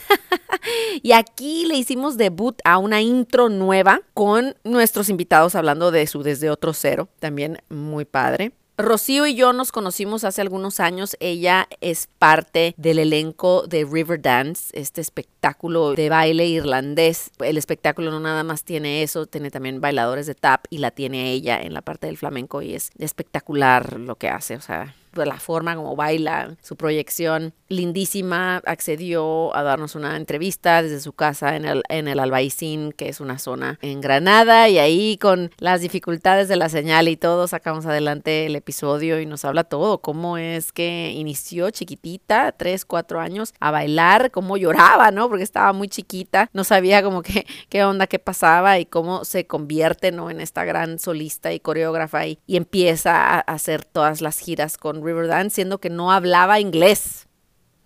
y 1.03 1.13
aquí 1.13 1.65
le 1.67 1.77
hicimos 1.77 2.17
debut 2.17 2.59
a 2.65 2.79
una 2.79 3.01
intro 3.01 3.49
nueva 3.49 4.01
con 4.13 4.57
nuestros 4.65 5.09
invitados 5.09 5.55
hablando 5.55 5.93
de 5.93 6.05
su 6.09 6.25
Desde 6.25 6.51
Otro 6.51 6.73
Cero. 6.73 7.09
También 7.21 7.59
muy 7.69 8.05
padre. 8.05 8.55
Rocío 8.77 9.25
y 9.27 9.37
yo 9.37 9.53
nos 9.53 9.71
conocimos 9.71 10.25
hace 10.25 10.41
algunos 10.41 10.81
años. 10.81 11.17
Ella 11.21 11.69
es 11.81 12.09
parte 12.19 12.75
del 12.77 12.99
elenco 12.99 13.67
de 13.69 13.85
River 13.85 14.21
Dance, 14.21 14.77
este 14.79 15.01
espectáculo 15.01 15.95
de 15.95 16.09
baile 16.09 16.47
irlandés. 16.47 17.31
El 17.39 17.57
espectáculo 17.57 18.11
no 18.11 18.19
nada 18.19 18.43
más 18.43 18.65
tiene 18.65 19.05
eso, 19.05 19.27
tiene 19.27 19.53
también 19.53 19.81
bailadores 19.81 20.27
de 20.27 20.35
tap 20.35 20.65
y 20.71 20.79
la 20.79 20.91
tiene 20.91 21.31
ella 21.31 21.63
en 21.63 21.73
la 21.73 21.83
parte 21.83 22.09
del 22.09 22.17
flamenco 22.17 22.63
y 22.63 22.75
es 22.75 22.91
espectacular 22.99 24.01
lo 24.01 24.17
que 24.17 24.29
hace. 24.29 24.57
O 24.57 24.61
sea, 24.61 24.97
la 25.17 25.39
forma 25.39 25.77
como 25.77 25.97
baila, 25.97 26.57
su 26.63 26.77
proyección 26.77 27.55
lindísima, 27.69 28.63
accedió 28.67 29.55
a 29.57 29.63
darnos 29.63 29.95
una 29.95 30.17
entrevista 30.17 30.83
desde 30.83 31.01
su 31.01 31.13
casa 31.13 31.57
en 31.57 31.65
el, 31.65 31.83
en 31.89 32.09
el 32.09 32.19
Albaicín, 32.19 32.93
que 32.93 33.09
es 33.09 33.21
una 33.21 33.39
zona 33.39 33.79
en 33.83 34.01
Granada, 34.01 34.69
y 34.69 34.79
ahí 34.79 35.19
con 35.19 35.51
las 35.59 35.81
dificultades 35.81 36.49
de 36.49 36.57
la 36.57 36.69
señal 36.69 37.09
y 37.09 37.17
todo 37.17 37.49
sacamos 37.49 37.87
adelante 37.87 38.47
el 38.47 38.57
episodio 38.57 39.21
y 39.21 39.27
nos 39.27 39.45
habla 39.45 39.65
todo, 39.65 39.99
cómo 39.99 40.39
es 40.39 40.73
que 40.73 41.13
inició 41.15 41.71
chiquitita, 41.71 42.53
tres, 42.53 42.85
cuatro 42.85 43.21
años, 43.21 43.55
a 43.61 43.71
bailar, 43.71 44.31
cómo 44.31 44.57
lloraba, 44.57 45.11
¿no? 45.11 45.29
Porque 45.29 45.45
estaba 45.45 45.73
muy 45.73 45.89
chiquita, 45.89 46.51
no 46.53 46.65
sabía 46.65 47.03
como 47.03 47.23
que 47.23 47.47
qué 47.69 47.85
onda, 47.85 48.07
qué 48.07 48.19
pasaba 48.19 48.79
y 48.79 48.87
cómo 48.87 49.25
se 49.25 49.47
convierte, 49.47 50.13
¿no? 50.13 50.31
En 50.31 50.41
esta 50.41 50.65
gran 50.65 50.99
solista 50.99 51.53
y 51.53 51.61
coreógrafa 51.61 52.27
y, 52.27 52.39
y 52.47 52.57
empieza 52.57 53.15
a 53.15 53.41
hacer 53.41 53.85
todas 53.85 54.21
las 54.21 54.39
giras 54.39 54.77
con 54.77 55.03
Riverdance, 55.05 55.55
siendo 55.55 55.79
que 55.79 55.91
no 55.91 56.11
hablaba 56.11 56.61
inglés. 56.61 57.27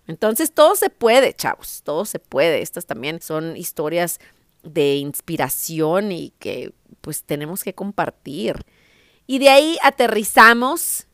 Entonces 0.06 0.52
todo 0.52 0.74
se 0.74 0.88
puede, 0.90 1.34
chavos, 1.34 1.82
todo 1.84 2.04
se 2.04 2.18
puede. 2.18 2.62
Estas 2.62 2.86
también 2.86 3.20
son 3.20 3.56
historias 3.56 4.20
de 4.62 4.96
inspiración 4.96 6.12
y 6.12 6.32
que 6.38 6.72
pues 7.00 7.24
tenemos 7.24 7.62
que 7.62 7.74
compartir. 7.74 8.56
Y 9.26 9.38
de 9.38 9.50
ahí 9.50 9.78
aterrizamos 9.82 11.06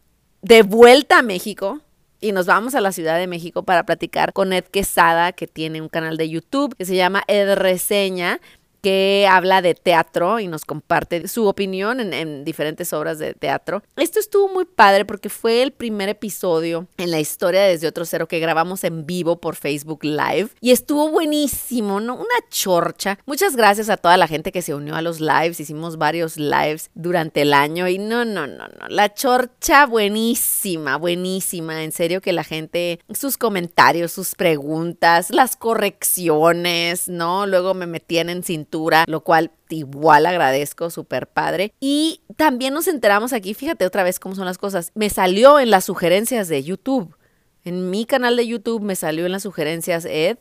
de 0.42 0.62
vuelta 0.62 1.18
a 1.18 1.22
México 1.22 1.80
y 2.20 2.32
nos 2.32 2.46
vamos 2.46 2.74
a 2.74 2.80
la 2.80 2.92
Ciudad 2.92 3.18
de 3.18 3.26
México 3.26 3.64
para 3.64 3.84
platicar 3.84 4.32
con 4.32 4.52
Ed 4.52 4.64
Quesada, 4.64 5.32
que 5.32 5.46
tiene 5.46 5.82
un 5.82 5.88
canal 5.88 6.16
de 6.16 6.28
YouTube 6.28 6.76
que 6.76 6.84
se 6.84 6.96
llama 6.96 7.24
Ed 7.26 7.54
Reseña 7.54 8.40
que 8.84 9.26
habla 9.30 9.62
de 9.62 9.74
teatro 9.74 10.40
y 10.40 10.46
nos 10.46 10.66
comparte 10.66 11.26
su 11.26 11.46
opinión 11.46 12.00
en, 12.00 12.12
en, 12.12 12.44
diferentes 12.44 12.92
obras 12.92 13.18
de 13.18 13.32
teatro. 13.32 13.82
Esto 13.96 14.20
estuvo 14.20 14.46
muy 14.48 14.66
padre 14.66 15.06
porque 15.06 15.30
fue 15.30 15.62
el 15.62 15.72
primer 15.72 16.10
episodio 16.10 16.86
en 16.98 17.10
la 17.10 17.18
historia 17.18 17.62
de 17.62 17.70
Desde 17.70 17.88
Otro 17.88 18.04
Cero 18.04 18.28
que 18.28 18.40
grabamos 18.40 18.84
en 18.84 19.06
vivo 19.06 19.40
por 19.40 19.56
Facebook 19.56 20.04
Live 20.04 20.50
y 20.60 20.72
estuvo 20.72 21.08
buenísimo, 21.08 21.98
¿no? 21.98 22.16
Una 22.16 22.26
chorcha. 22.50 23.18
Muchas 23.24 23.56
gracias 23.56 23.88
a 23.88 23.96
toda 23.96 24.18
la 24.18 24.28
gente 24.28 24.52
que 24.52 24.60
se 24.60 24.74
unió 24.74 24.96
a 24.96 25.02
los 25.02 25.18
lives. 25.18 25.60
Hicimos 25.60 25.96
varios 25.96 26.36
lives 26.36 26.90
durante 26.94 27.40
el 27.40 27.54
año 27.54 27.88
y 27.88 27.96
no, 27.96 28.26
no, 28.26 28.46
no, 28.46 28.68
no. 28.68 28.88
La 28.88 29.14
chorcha 29.14 29.86
buenísima, 29.86 30.98
buenísima. 30.98 31.84
En 31.84 31.92
serio 31.92 32.20
que 32.20 32.34
la 32.34 32.44
gente, 32.44 33.00
sus 33.14 33.38
comentarios, 33.38 34.12
sus 34.12 34.34
preguntas, 34.34 35.30
las 35.30 35.56
correcciones, 35.56 37.08
¿no? 37.08 37.46
Luego 37.46 37.72
me 37.72 37.86
metían 37.86 38.28
en 38.28 38.42
cintura 38.42 38.73
lo 39.06 39.22
cual 39.22 39.50
igual 39.68 40.26
agradezco, 40.26 40.90
súper 40.90 41.26
padre. 41.26 41.72
Y 41.80 42.20
también 42.36 42.74
nos 42.74 42.88
enteramos 42.88 43.32
aquí, 43.32 43.54
fíjate 43.54 43.86
otra 43.86 44.02
vez 44.02 44.18
cómo 44.18 44.34
son 44.34 44.46
las 44.46 44.58
cosas, 44.58 44.92
me 44.94 45.10
salió 45.10 45.60
en 45.60 45.70
las 45.70 45.84
sugerencias 45.84 46.48
de 46.48 46.62
YouTube. 46.62 47.16
En 47.64 47.90
mi 47.90 48.04
canal 48.04 48.36
de 48.36 48.46
YouTube 48.46 48.82
me 48.82 48.96
salió 48.96 49.26
en 49.26 49.32
las 49.32 49.42
sugerencias 49.42 50.04
Ed 50.04 50.38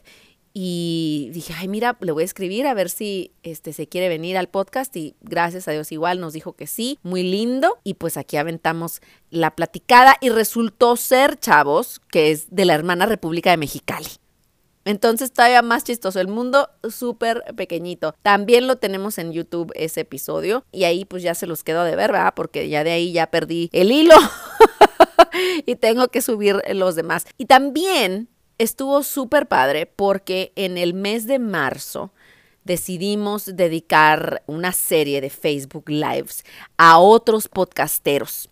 y 0.54 1.32
dije, 1.34 1.54
ay, 1.58 1.68
mira, 1.68 1.98
le 2.00 2.12
voy 2.12 2.22
a 2.22 2.26
escribir 2.26 2.68
a 2.68 2.76
ver 2.76 2.90
si 2.90 3.32
este, 3.42 3.74
se 3.74 3.88
quiere 3.88 4.08
venir 4.08 4.38
al 4.38 4.50
podcast 4.50 4.96
y 4.96 5.16
gracias 5.22 5.68
a 5.68 5.72
Dios 5.72 5.92
igual 5.92 6.20
nos 6.20 6.34
dijo 6.34 6.54
que 6.54 6.68
sí, 6.68 7.00
muy 7.02 7.24
lindo 7.24 7.80
y 7.84 7.96
pues 7.96 8.18
aquí 8.18 8.38
aventamos 8.38 9.02
la 9.32 9.56
platicada 9.56 10.16
y 10.22 10.30
resultó 10.30 10.96
ser, 10.96 11.40
chavos, 11.40 12.02
que 12.12 12.30
es 12.32 12.54
de 12.56 12.66
la 12.66 12.76
hermana 12.76 13.08
República 13.08 13.50
de 13.50 13.58
Mexicali. 13.58 14.10
Entonces 14.86 15.32
todavía 15.32 15.62
más 15.62 15.84
chistoso, 15.84 16.20
el 16.20 16.28
mundo 16.28 16.70
súper 16.90 17.44
pequeñito. 17.56 18.16
También 18.22 18.68
lo 18.68 18.78
tenemos 18.78 19.18
en 19.18 19.32
YouTube 19.32 19.72
ese 19.76 20.02
episodio 20.02 20.66
y 20.72 20.84
ahí 20.84 21.06
pues 21.06 21.24
ya 21.24 21.36
se 21.36 21.48
los 21.48 21.64
quedo 21.64 21.84
de 21.84 21.96
ver, 21.96 22.12
¿verdad? 22.12 22.34
Porque 22.36 22.68
ya 22.70 22.84
de 22.84 22.92
ahí 22.92 23.14
ya 23.14 23.28
perdí 23.28 23.70
el 23.72 23.92
hilo 23.92 24.16
y 25.66 25.76
tengo 25.76 26.10
que 26.10 26.22
subir 26.22 26.62
los 26.74 26.96
demás. 26.96 27.26
Y 27.38 27.46
también 27.46 28.28
estuvo 28.58 29.04
súper 29.04 29.48
padre 29.48 29.86
porque 29.86 30.52
en 30.56 30.78
el 30.78 30.94
mes 30.94 31.28
de 31.28 31.40
marzo 31.40 32.12
decidimos 32.64 33.56
dedicar 33.56 34.44
una 34.48 34.72
serie 34.72 35.22
de 35.22 35.30
Facebook 35.30 35.90
Lives 35.90 36.44
a 36.78 37.00
otros 37.00 37.48
podcasteros. 37.48 38.50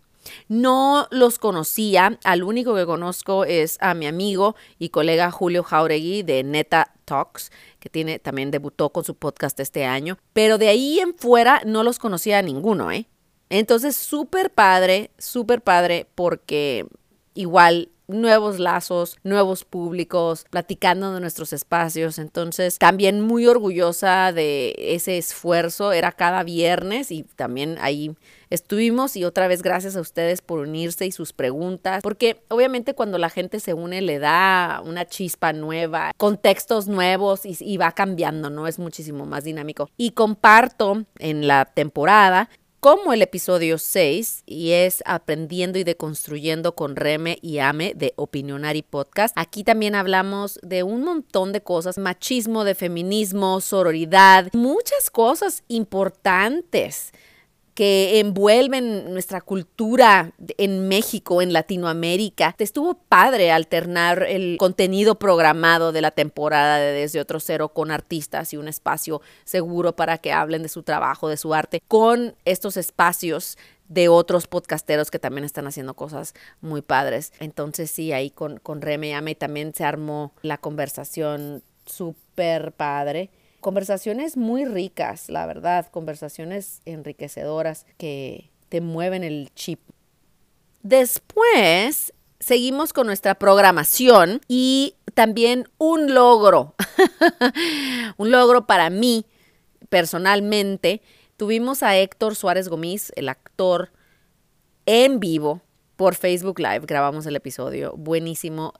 No 0.48 1.08
los 1.10 1.38
conocía, 1.38 2.18
al 2.24 2.42
único 2.42 2.74
que 2.74 2.86
conozco 2.86 3.44
es 3.44 3.78
a 3.80 3.94
mi 3.94 4.06
amigo 4.06 4.56
y 4.78 4.88
colega 4.90 5.30
Julio 5.30 5.62
Jauregui 5.62 6.22
de 6.22 6.42
Neta 6.42 6.92
Talks, 7.04 7.50
que 7.78 7.88
tiene 7.88 8.18
también 8.18 8.50
debutó 8.50 8.90
con 8.90 9.04
su 9.04 9.14
podcast 9.14 9.58
este 9.60 9.84
año, 9.84 10.18
pero 10.32 10.58
de 10.58 10.68
ahí 10.68 11.00
en 11.00 11.14
fuera 11.14 11.62
no 11.64 11.82
los 11.82 11.98
conocía 11.98 12.38
a 12.38 12.42
ninguno, 12.42 12.90
¿eh? 12.90 13.06
Entonces, 13.50 13.96
súper 13.96 14.50
padre, 14.50 15.10
súper 15.18 15.60
padre 15.60 16.06
porque 16.14 16.86
igual 17.34 17.90
nuevos 18.08 18.58
lazos, 18.58 19.16
nuevos 19.22 19.64
públicos, 19.64 20.44
platicando 20.50 21.14
de 21.14 21.20
nuestros 21.20 21.52
espacios. 21.52 22.18
Entonces, 22.18 22.78
también 22.78 23.20
muy 23.20 23.46
orgullosa 23.46 24.32
de 24.32 24.74
ese 24.78 25.18
esfuerzo. 25.18 25.92
Era 25.92 26.12
cada 26.12 26.42
viernes 26.42 27.10
y 27.10 27.22
también 27.22 27.78
ahí 27.80 28.14
estuvimos 28.50 29.16
y 29.16 29.24
otra 29.24 29.48
vez 29.48 29.62
gracias 29.62 29.96
a 29.96 30.00
ustedes 30.00 30.42
por 30.42 30.58
unirse 30.58 31.06
y 31.06 31.12
sus 31.12 31.32
preguntas, 31.32 32.02
porque 32.02 32.42
obviamente 32.48 32.94
cuando 32.94 33.16
la 33.16 33.30
gente 33.30 33.60
se 33.60 33.72
une 33.72 34.02
le 34.02 34.18
da 34.18 34.82
una 34.84 35.06
chispa 35.06 35.54
nueva, 35.54 36.12
contextos 36.18 36.86
nuevos 36.86 37.46
y, 37.46 37.56
y 37.60 37.78
va 37.78 37.92
cambiando, 37.92 38.50
¿no? 38.50 38.66
Es 38.66 38.78
muchísimo 38.78 39.24
más 39.24 39.44
dinámico. 39.44 39.88
Y 39.96 40.10
comparto 40.10 41.04
en 41.18 41.46
la 41.46 41.64
temporada 41.64 42.50
como 42.82 43.12
el 43.12 43.22
episodio 43.22 43.78
6 43.78 44.42
y 44.44 44.72
es 44.72 45.04
Aprendiendo 45.06 45.78
y 45.78 45.84
Deconstruyendo 45.84 46.74
con 46.74 46.96
Reme 46.96 47.38
y 47.40 47.60
Ame 47.60 47.92
de 47.94 48.12
Opinionari 48.16 48.82
Podcast. 48.82 49.32
Aquí 49.38 49.62
también 49.62 49.94
hablamos 49.94 50.58
de 50.64 50.82
un 50.82 51.04
montón 51.04 51.52
de 51.52 51.62
cosas, 51.62 51.96
machismo, 51.96 52.64
de 52.64 52.74
feminismo, 52.74 53.60
sororidad, 53.60 54.48
muchas 54.52 55.10
cosas 55.12 55.62
importantes 55.68 57.12
que 57.82 58.20
envuelven 58.20 59.12
nuestra 59.12 59.40
cultura 59.40 60.34
en 60.56 60.86
México, 60.86 61.42
en 61.42 61.52
Latinoamérica. 61.52 62.54
Estuvo 62.58 62.94
padre 62.94 63.50
alternar 63.50 64.22
el 64.28 64.56
contenido 64.56 65.16
programado 65.16 65.90
de 65.90 66.00
la 66.00 66.12
temporada 66.12 66.76
de 66.76 66.92
Desde 66.92 67.20
Otro 67.20 67.40
Cero 67.40 67.70
con 67.70 67.90
artistas 67.90 68.52
y 68.52 68.56
un 68.56 68.68
espacio 68.68 69.20
seguro 69.42 69.96
para 69.96 70.18
que 70.18 70.32
hablen 70.32 70.62
de 70.62 70.68
su 70.68 70.84
trabajo, 70.84 71.28
de 71.28 71.36
su 71.36 71.54
arte, 71.54 71.82
con 71.88 72.36
estos 72.44 72.76
espacios 72.76 73.58
de 73.88 74.08
otros 74.08 74.46
podcasteros 74.46 75.10
que 75.10 75.18
también 75.18 75.44
están 75.44 75.66
haciendo 75.66 75.94
cosas 75.94 76.34
muy 76.60 76.82
padres. 76.82 77.32
Entonces 77.40 77.90
sí, 77.90 78.12
ahí 78.12 78.30
con, 78.30 78.58
con 78.58 78.80
Reme 78.80 79.08
y 79.08 79.12
Ame 79.12 79.34
también 79.34 79.74
se 79.74 79.82
armó 79.82 80.34
la 80.42 80.56
conversación 80.56 81.64
súper 81.84 82.70
padre 82.70 83.30
conversaciones 83.62 84.36
muy 84.36 84.66
ricas, 84.66 85.30
la 85.30 85.46
verdad, 85.46 85.86
conversaciones 85.86 86.82
enriquecedoras 86.84 87.86
que 87.96 88.50
te 88.68 88.82
mueven 88.82 89.24
el 89.24 89.50
chip. 89.54 89.80
Después 90.82 92.12
seguimos 92.40 92.92
con 92.92 93.06
nuestra 93.06 93.36
programación 93.36 94.42
y 94.48 94.96
también 95.14 95.68
un 95.78 96.12
logro, 96.12 96.74
un 98.18 98.30
logro 98.30 98.66
para 98.66 98.90
mí 98.90 99.24
personalmente. 99.88 101.00
Tuvimos 101.36 101.82
a 101.82 101.96
Héctor 101.96 102.34
Suárez 102.34 102.68
Gómez, 102.68 103.12
el 103.16 103.28
actor, 103.28 103.90
en 104.86 105.20
vivo 105.20 105.62
por 105.96 106.14
Facebook 106.14 106.58
Live. 106.58 106.82
Grabamos 106.86 107.26
el 107.26 107.36
episodio. 107.36 107.94
Buenísimo 107.96 108.74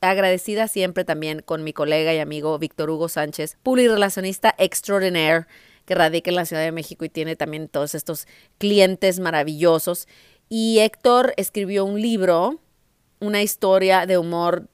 agradecida 0.00 0.68
siempre 0.68 1.04
también 1.04 1.40
con 1.40 1.64
mi 1.64 1.72
colega 1.72 2.14
y 2.14 2.18
amigo 2.18 2.58
Víctor 2.58 2.90
Hugo 2.90 3.08
Sánchez, 3.08 3.56
publirelacionista 3.62 4.54
extraordinaire 4.58 5.46
que 5.84 5.94
radica 5.94 6.30
en 6.30 6.36
la 6.36 6.44
Ciudad 6.44 6.62
de 6.62 6.72
México 6.72 7.04
y 7.04 7.08
tiene 7.08 7.34
también 7.34 7.68
todos 7.68 7.94
estos 7.94 8.26
clientes 8.58 9.20
maravillosos. 9.20 10.06
Y 10.48 10.80
Héctor 10.80 11.32
escribió 11.36 11.84
un 11.84 12.00
libro, 12.00 12.60
una 13.20 13.42
historia 13.42 14.04
de 14.06 14.18
humor, 14.18 14.68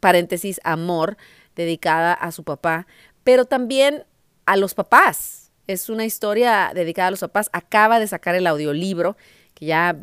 paréntesis, 0.00 0.60
amor, 0.64 1.16
dedicada 1.54 2.12
a 2.12 2.32
su 2.32 2.44
papá, 2.44 2.86
pero 3.24 3.44
también 3.44 4.04
a 4.46 4.56
los 4.56 4.74
papás. 4.74 5.52
Es 5.66 5.88
una 5.88 6.04
historia 6.04 6.72
dedicada 6.74 7.08
a 7.08 7.10
los 7.12 7.20
papás. 7.20 7.48
Acaba 7.52 7.98
de 7.98 8.06
sacar 8.06 8.34
el 8.34 8.46
audiolibro, 8.46 9.16
que 9.54 9.66
ya 9.66 9.96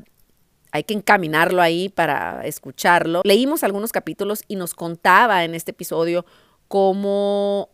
hay 0.74 0.84
que 0.84 0.96
encaminarlo 0.96 1.62
ahí 1.62 1.88
para 1.88 2.46
escucharlo. 2.46 3.22
Leímos 3.24 3.64
algunos 3.64 3.92
capítulos 3.92 4.44
y 4.48 4.56
nos 4.56 4.74
contaba 4.74 5.44
en 5.44 5.54
este 5.54 5.70
episodio 5.72 6.26
cómo 6.68 7.70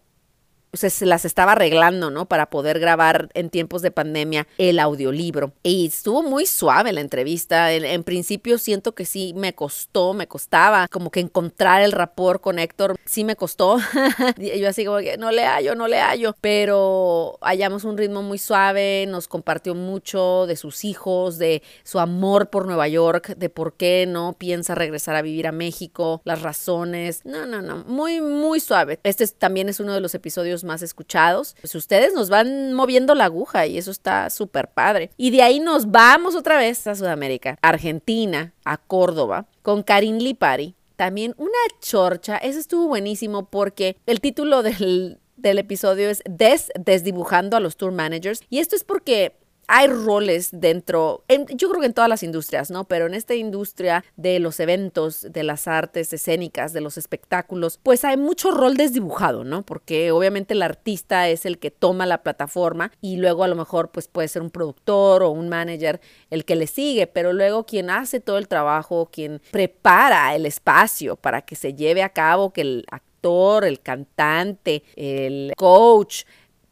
se, 0.73 1.05
las 1.05 1.25
estaba 1.25 1.53
arreglando, 1.53 2.09
¿no? 2.09 2.27
Para 2.27 2.49
poder 2.49 2.79
grabar 2.79 3.29
en 3.33 3.49
tiempos 3.49 3.81
de 3.81 3.91
pandemia 3.91 4.47
el 4.57 4.79
audiolibro. 4.79 5.53
Y 5.63 5.87
estuvo 5.87 6.21
muy 6.23 6.45
suave 6.45 6.93
la 6.93 7.01
entrevista. 7.01 7.71
En, 7.71 8.03
principio 8.03 8.57
siento 8.57 8.93
que 8.93 9.05
sí 9.05 9.33
me 9.35 9.53
costó, 9.53 10.13
me 10.13 10.27
costaba 10.27 10.87
como 10.87 11.11
que 11.11 11.19
encontrar 11.19 11.81
el 11.81 11.91
rapport 11.91 12.41
con 12.41 12.59
Héctor. 12.59 12.97
Sí 13.05 13.23
me 13.23 13.35
costó. 13.35 13.77
yo 14.37 14.69
así 14.69 14.85
como 14.85 14.99
que 14.99 15.17
no 15.17 15.31
le 15.31 15.45
hallo, 15.45 15.75
no 15.75 15.87
le 15.87 15.99
hallo. 15.99 16.35
Pero 16.41 17.37
hallamos 17.41 17.83
un 17.83 17.97
ritmo 17.97 18.21
muy 18.21 18.37
suave, 18.37 19.05
nos 19.07 19.27
compartió 19.27 19.75
mucho 19.75 20.45
de 20.47 20.55
sus 20.55 20.85
hijos, 20.85 21.37
de 21.37 21.61
su 21.83 21.99
amor 21.99 22.49
por 22.49 22.65
Nueva 22.65 22.87
York, 22.87 23.35
de 23.35 23.49
por 23.49 23.73
qué 23.73 24.05
no 24.07 24.33
piensa 24.37 24.75
regresar 24.75 25.15
a 25.15 25.21
vivir 25.21 25.47
a 25.47 25.51
México, 25.51 26.21
las 26.25 26.41
razones. 26.41 27.25
No, 27.25 27.45
no, 27.45 27.61
no. 27.61 27.83
Muy, 27.85 28.21
muy 28.21 28.59
suave. 28.59 28.99
Este 29.03 29.27
también 29.27 29.69
es 29.69 29.79
uno 29.79 29.93
de 29.93 30.01
los 30.01 30.15
episodios 30.15 30.58
más 30.63 30.81
escuchados, 30.81 31.55
pues 31.61 31.75
ustedes 31.75 32.13
nos 32.13 32.29
van 32.29 32.73
moviendo 32.73 33.15
la 33.15 33.25
aguja 33.25 33.65
y 33.67 33.77
eso 33.77 33.91
está 33.91 34.29
súper 34.29 34.69
padre. 34.69 35.11
Y 35.17 35.31
de 35.31 35.41
ahí 35.41 35.59
nos 35.59 35.91
vamos 35.91 36.35
otra 36.35 36.57
vez 36.57 36.85
a 36.87 36.95
Sudamérica, 36.95 37.57
Argentina, 37.61 38.53
a 38.65 38.77
Córdoba, 38.77 39.47
con 39.61 39.83
Karin 39.83 40.23
Lipari. 40.23 40.75
También 40.95 41.33
una 41.37 41.49
chorcha, 41.79 42.37
eso 42.37 42.59
estuvo 42.59 42.87
buenísimo 42.87 43.49
porque 43.49 43.95
el 44.05 44.19
título 44.19 44.63
del, 44.63 45.19
del 45.37 45.59
episodio 45.59 46.09
es 46.09 46.21
Des, 46.29 46.71
Desdibujando 46.77 47.55
a 47.55 47.61
los 47.61 47.77
Tour 47.77 47.93
Managers. 47.93 48.41
Y 48.49 48.59
esto 48.59 48.75
es 48.75 48.83
porque 48.83 49.38
hay 49.71 49.85
roles 49.85 50.49
dentro, 50.51 51.23
yo 51.27 51.69
creo 51.69 51.79
que 51.79 51.85
en 51.85 51.93
todas 51.93 52.09
las 52.09 52.23
industrias, 52.23 52.71
¿no? 52.71 52.85
Pero 52.85 53.05
en 53.05 53.13
esta 53.13 53.35
industria 53.35 54.03
de 54.17 54.39
los 54.39 54.59
eventos, 54.59 55.27
de 55.31 55.43
las 55.43 55.67
artes 55.67 56.11
escénicas, 56.11 56.73
de 56.73 56.81
los 56.81 56.97
espectáculos, 56.97 57.79
pues 57.83 58.03
hay 58.03 58.17
mucho 58.17 58.49
rol 58.49 58.77
desdibujado, 58.77 59.43
¿no? 59.43 59.61
Porque 59.61 60.09
obviamente 60.09 60.55
el 60.55 60.63
artista 60.63 61.29
es 61.29 61.45
el 61.45 61.59
que 61.59 61.69
toma 61.69 62.07
la 62.07 62.23
plataforma 62.23 62.91
y 62.99 63.17
luego 63.17 63.43
a 63.43 63.47
lo 63.47 63.55
mejor 63.55 63.91
pues 63.91 64.07
puede 64.07 64.27
ser 64.27 64.41
un 64.41 64.49
productor 64.49 65.21
o 65.21 65.29
un 65.29 65.49
manager 65.49 66.01
el 66.31 66.45
que 66.45 66.55
le 66.55 66.65
sigue, 66.65 67.05
pero 67.05 67.31
luego 67.31 67.67
quien 67.67 67.91
hace 67.91 68.19
todo 68.19 68.39
el 68.39 68.47
trabajo, 68.47 69.09
quien 69.11 69.39
prepara 69.51 70.35
el 70.35 70.47
espacio 70.47 71.15
para 71.15 71.43
que 71.43 71.55
se 71.55 71.75
lleve 71.75 72.01
a 72.01 72.09
cabo, 72.09 72.53
que 72.53 72.61
el 72.61 72.85
actor, 72.89 73.65
el 73.65 73.81
cantante, 73.81 74.81
el 74.95 75.53
coach, 75.55 76.23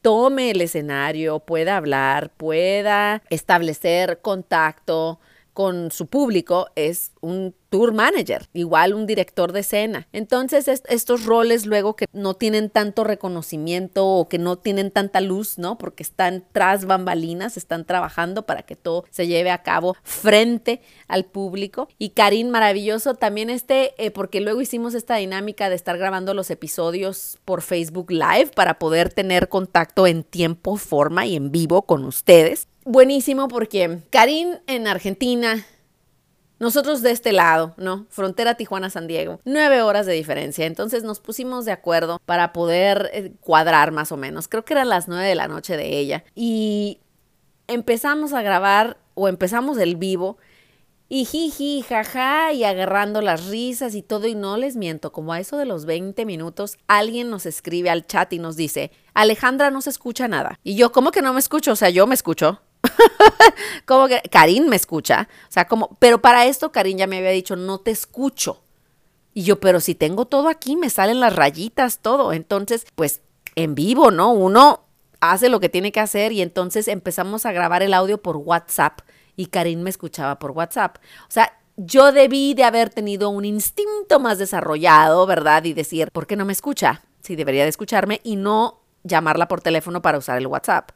tome 0.02 0.52
el 0.52 0.62
escenario, 0.62 1.40
pueda 1.40 1.78
hablar, 1.78 2.30
pueda 2.30 3.22
establecer 3.30 4.20
contacto 4.22 5.20
con 5.58 5.90
su 5.90 6.06
público, 6.06 6.68
es 6.76 7.14
un 7.20 7.56
tour 7.70 7.92
manager, 7.92 8.48
igual 8.54 8.94
un 8.94 9.08
director 9.08 9.54
de 9.54 9.62
escena. 9.62 10.08
Entonces, 10.14 10.68
estos 10.68 11.26
roles 11.26 11.66
luego 11.66 11.96
que 11.96 12.06
no 12.14 12.36
tienen 12.36 12.70
tanto 12.70 13.04
reconocimiento 13.04 14.06
o 14.06 14.30
que 14.30 14.38
no 14.38 14.60
tienen 14.60 14.92
tanta 14.92 15.20
luz, 15.20 15.58
¿no? 15.58 15.80
Porque 15.80 16.04
están 16.04 16.46
tras 16.52 16.86
bambalinas, 16.86 17.58
están 17.58 17.86
trabajando 17.86 18.46
para 18.46 18.62
que 18.62 18.76
todo 18.76 19.06
se 19.10 19.26
lleve 19.26 19.50
a 19.50 19.64
cabo 19.64 19.98
frente 20.04 20.82
al 21.08 21.26
público. 21.26 21.88
Y 21.98 22.10
Karin, 22.10 22.52
maravilloso 22.52 23.16
también 23.16 23.50
este, 23.50 23.96
eh, 23.98 24.12
porque 24.12 24.42
luego 24.42 24.62
hicimos 24.62 24.94
esta 24.94 25.16
dinámica 25.16 25.70
de 25.70 25.76
estar 25.76 25.98
grabando 25.98 26.36
los 26.36 26.52
episodios 26.52 27.40
por 27.46 27.64
Facebook 27.64 28.12
Live 28.12 28.52
para 28.56 28.78
poder 28.78 29.12
tener 29.12 29.50
contacto 29.50 30.06
en 30.06 30.24
tiempo, 30.24 30.78
forma 30.78 31.26
y 31.26 31.36
en 31.36 31.52
vivo 31.52 31.82
con 31.82 32.06
ustedes. 32.06 32.68
Buenísimo 32.90 33.50
porque 33.50 34.00
Karin 34.12 34.60
en 34.66 34.88
Argentina 34.88 35.66
nosotros 36.58 37.02
de 37.02 37.12
este 37.12 37.34
lado, 37.34 37.74
¿no? 37.76 38.06
Frontera 38.10 38.56
Tijuana-San 38.56 39.08
Diego. 39.08 39.42
Nueve 39.44 39.82
horas 39.82 40.06
de 40.06 40.14
diferencia. 40.14 40.66
Entonces 40.66 41.04
nos 41.04 41.20
pusimos 41.20 41.66
de 41.66 41.74
acuerdo 41.74 42.22
para 42.26 42.54
poder 42.54 43.10
eh, 43.12 43.34
cuadrar 43.42 43.92
más 43.92 44.14
o 44.14 44.18
menos. 44.18 44.48
Creo 44.48 44.64
que 44.64 44.72
eran 44.72 44.88
las 44.88 45.10
nueve 45.10 45.28
de 45.28 45.36
la 45.36 45.50
noche 45.50 45.76
de 45.76 45.98
ella. 46.00 46.24
Y 46.34 47.02
empezamos 47.68 48.32
a 48.32 48.42
grabar 48.42 48.96
o 49.16 49.28
empezamos 49.28 49.78
el 49.80 49.98
vivo. 49.98 50.38
Y 51.10 51.26
jiji, 51.26 51.82
jaja, 51.82 52.54
y 52.54 52.64
agarrando 52.64 53.22
las 53.22 53.48
risas 53.48 53.96
y 53.96 54.02
todo, 54.02 54.28
y 54.28 54.36
no 54.36 54.56
les 54.56 54.78
miento, 54.78 55.12
como 55.12 55.34
a 55.34 55.42
eso 55.42 55.58
de 55.58 55.66
los 55.66 55.86
20 55.86 56.26
minutos, 56.26 56.78
alguien 56.88 57.30
nos 57.30 57.46
escribe 57.46 57.90
al 57.90 58.08
chat 58.08 58.32
y 58.32 58.40
nos 58.40 58.56
dice, 58.56 58.92
Alejandra 59.14 59.72
no 59.72 59.82
se 59.82 59.90
escucha 59.90 60.28
nada. 60.28 60.60
Y 60.64 60.76
yo, 60.76 60.92
¿cómo 60.94 61.12
que 61.12 61.22
no 61.22 61.34
me 61.34 61.40
escucho? 61.40 61.74
O 61.74 61.76
sea, 61.76 61.90
yo 61.90 62.08
me 62.08 62.16
escucho. 62.16 62.62
como 63.86 64.08
que 64.08 64.22
Karin 64.32 64.70
me 64.70 64.76
escucha. 64.76 65.28
O 65.48 65.52
sea, 65.52 65.68
como, 65.68 65.96
pero 66.00 66.22
para 66.22 66.46
esto 66.46 66.72
Karin 66.72 66.98
ya 66.98 67.08
me 67.08 67.18
había 67.18 67.32
dicho, 67.32 67.56
no 67.56 67.80
te 67.80 67.92
escucho. 67.92 68.62
Y 69.34 69.44
yo, 69.44 69.60
pero 69.60 69.80
si 69.80 69.96
tengo 69.96 70.26
todo 70.26 70.50
aquí, 70.50 70.76
me 70.76 70.90
salen 70.90 71.20
las 71.20 71.36
rayitas, 71.36 72.00
todo. 72.00 72.34
Entonces, 72.34 72.88
pues 72.96 73.22
en 73.56 73.76
vivo, 73.76 74.12
¿no? 74.12 74.32
Uno 74.32 74.82
hace 75.20 75.50
lo 75.50 75.60
que 75.60 75.70
tiene 75.70 75.92
que 75.92 76.00
hacer 76.00 76.32
y 76.32 76.42
entonces 76.42 76.88
empezamos 76.88 77.46
a 77.46 77.52
grabar 77.52 77.84
el 77.84 77.94
audio 77.94 78.22
por 78.22 78.38
WhatsApp 78.38 79.02
y 79.36 79.48
Karin 79.48 79.84
me 79.84 79.90
escuchaba 79.90 80.40
por 80.40 80.52
WhatsApp. 80.52 80.98
O 81.24 81.32
sea, 81.32 81.54
yo 81.76 82.12
debí 82.12 82.56
de 82.56 82.64
haber 82.64 82.90
tenido 82.90 83.30
un 83.30 83.46
instinto 83.46 84.20
más 84.20 84.40
desarrollado, 84.40 85.26
¿verdad? 85.28 85.64
Y 85.64 85.74
decir, 85.74 86.10
¿por 86.12 86.26
qué 86.26 86.36
no 86.36 86.46
me 86.46 86.54
escucha? 86.54 87.04
Sí, 87.22 87.36
debería 87.36 87.64
de 87.64 87.70
escucharme 87.70 88.20
y 88.24 88.36
no 88.36 88.80
llamarla 89.04 89.48
por 89.48 89.62
teléfono 89.62 90.02
para 90.02 90.18
usar 90.18 90.38
el 90.38 90.48
WhatsApp. 90.48 90.92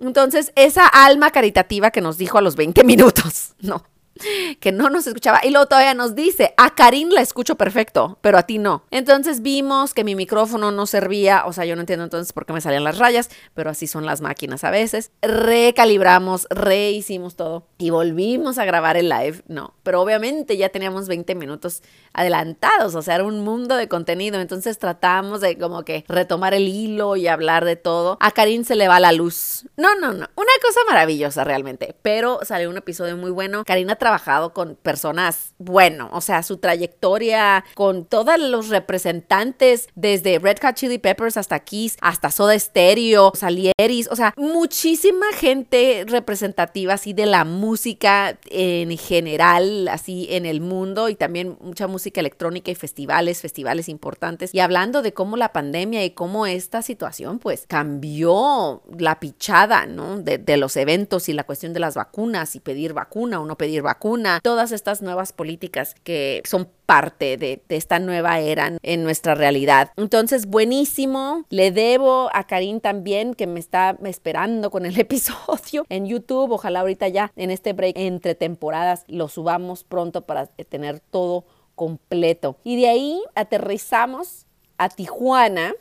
Entonces, 0.00 0.52
esa 0.56 0.86
alma 0.86 1.30
caritativa 1.30 1.90
que 1.90 2.00
nos 2.00 2.18
dijo 2.18 2.38
a 2.38 2.42
los 2.42 2.56
20 2.56 2.84
minutos, 2.84 3.54
no, 3.60 3.84
que 4.60 4.72
no 4.72 4.90
nos 4.90 5.06
escuchaba. 5.06 5.40
Y 5.42 5.50
luego 5.50 5.66
todavía 5.66 5.94
nos 5.94 6.14
dice, 6.14 6.54
a 6.56 6.74
Karin 6.74 7.12
la 7.14 7.20
escucho 7.20 7.56
perfecto, 7.56 8.18
pero 8.20 8.38
a 8.38 8.42
ti 8.44 8.58
no. 8.58 8.84
Entonces 8.90 9.42
vimos 9.42 9.94
que 9.94 10.04
mi 10.04 10.14
micrófono 10.14 10.70
no 10.70 10.86
servía, 10.86 11.44
o 11.46 11.52
sea, 11.52 11.64
yo 11.64 11.74
no 11.76 11.82
entiendo 11.82 12.04
entonces 12.04 12.32
por 12.32 12.46
qué 12.46 12.52
me 12.52 12.60
salían 12.60 12.84
las 12.84 12.98
rayas, 12.98 13.30
pero 13.54 13.70
así 13.70 13.86
son 13.86 14.06
las 14.06 14.20
máquinas 14.20 14.64
a 14.64 14.70
veces. 14.70 15.10
Recalibramos, 15.22 16.46
rehicimos 16.50 17.36
todo 17.36 17.66
y 17.78 17.90
volvimos 17.90 18.58
a 18.58 18.64
grabar 18.64 18.96
el 18.96 19.08
live. 19.08 19.42
No, 19.48 19.74
pero 19.82 20.00
obviamente 20.00 20.56
ya 20.56 20.68
teníamos 20.68 21.08
20 21.08 21.34
minutos 21.34 21.82
adelantados, 22.12 22.94
o 22.94 23.02
sea, 23.02 23.16
era 23.16 23.24
un 23.24 23.40
mundo 23.40 23.76
de 23.76 23.88
contenido. 23.88 24.40
Entonces 24.40 24.78
tratamos 24.78 25.40
de 25.40 25.58
como 25.58 25.84
que 25.84 26.04
retomar 26.08 26.54
el 26.54 26.68
hilo 26.68 27.16
y 27.16 27.28
hablar 27.28 27.64
de 27.64 27.76
todo. 27.76 28.16
A 28.20 28.30
Karin 28.30 28.64
se 28.64 28.74
le 28.74 28.88
va 28.88 29.00
la 29.00 29.12
luz. 29.12 29.66
No, 29.76 29.94
no, 29.94 30.12
no. 30.12 30.28
Una 30.36 30.52
cosa 30.62 30.80
maravillosa 30.86 31.44
realmente, 31.44 31.96
pero 32.02 32.40
salió 32.42 32.70
un 32.70 32.76
episodio 32.76 33.16
muy 33.16 33.30
bueno. 33.30 33.64
Karina 33.64 33.96
trabajado 34.08 34.54
con 34.54 34.74
personas, 34.74 35.54
bueno, 35.58 36.08
o 36.14 36.22
sea, 36.22 36.42
su 36.42 36.56
trayectoria 36.56 37.62
con 37.74 38.06
todos 38.06 38.40
los 38.40 38.70
representantes, 38.70 39.86
desde 39.96 40.38
Red 40.38 40.56
Hot 40.62 40.76
Chili 40.76 40.96
Peppers 40.96 41.36
hasta 41.36 41.58
Kiss, 41.58 41.98
hasta 42.00 42.30
Soda 42.30 42.58
Stereo, 42.58 43.32
Salieris, 43.34 44.08
o 44.10 44.16
sea, 44.16 44.32
muchísima 44.38 45.26
gente 45.34 46.06
representativa 46.08 46.94
así 46.94 47.12
de 47.12 47.26
la 47.26 47.44
música 47.44 48.38
en 48.46 48.96
general, 48.96 49.88
así 49.88 50.26
en 50.30 50.46
el 50.46 50.62
mundo 50.62 51.10
y 51.10 51.14
también 51.14 51.58
mucha 51.60 51.86
música 51.86 52.20
electrónica 52.20 52.70
y 52.70 52.76
festivales, 52.76 53.42
festivales 53.42 53.90
importantes. 53.90 54.54
Y 54.54 54.60
hablando 54.60 55.02
de 55.02 55.12
cómo 55.12 55.36
la 55.36 55.52
pandemia 55.52 56.02
y 56.02 56.12
cómo 56.12 56.46
esta 56.46 56.80
situación 56.80 57.40
pues 57.40 57.66
cambió 57.68 58.82
la 58.98 59.20
pichada, 59.20 59.84
¿no? 59.84 60.18
De, 60.18 60.38
de 60.38 60.56
los 60.56 60.78
eventos 60.78 61.28
y 61.28 61.34
la 61.34 61.44
cuestión 61.44 61.74
de 61.74 61.80
las 61.80 61.94
vacunas 61.94 62.56
y 62.56 62.60
pedir 62.60 62.94
vacuna 62.94 63.38
o 63.38 63.44
no 63.44 63.58
pedir 63.58 63.82
vacuna 63.82 63.97
todas 64.42 64.72
estas 64.72 65.02
nuevas 65.02 65.32
políticas 65.32 65.94
que 66.02 66.42
son 66.44 66.68
parte 66.86 67.36
de, 67.36 67.62
esta 67.68 67.98
nueva 67.98 68.40
era 68.40 68.72
en 68.82 69.02
nuestra 69.02 69.34
realidad. 69.34 69.92
Entonces, 69.96 70.46
buenísimo. 70.46 71.44
Le 71.50 71.70
debo 71.70 72.30
a 72.32 72.46
Karim 72.46 72.80
también 72.80 73.34
que 73.34 73.46
me 73.46 73.60
está 73.60 73.96
esperando 74.04 74.70
con 74.70 74.86
el 74.86 74.98
episodio 75.00 75.84
en 75.88 76.06
YouTube. 76.06 76.52
Ojalá 76.52 76.80
ahorita 76.80 77.08
ya 77.08 77.32
en 77.36 77.50
este 77.50 77.72
break 77.72 77.96
entre 77.98 78.34
temporadas 78.34 79.04
lo 79.08 79.28
subamos 79.28 79.84
pronto 79.84 80.22
para 80.22 80.46
tener 80.46 81.00
todo 81.00 81.44
completo. 81.74 82.56
Y 82.64 82.80
de 82.80 82.88
ahí 82.88 83.22
aterrizamos 83.34 84.46
a 84.78 84.88
Tijuana 84.88 85.74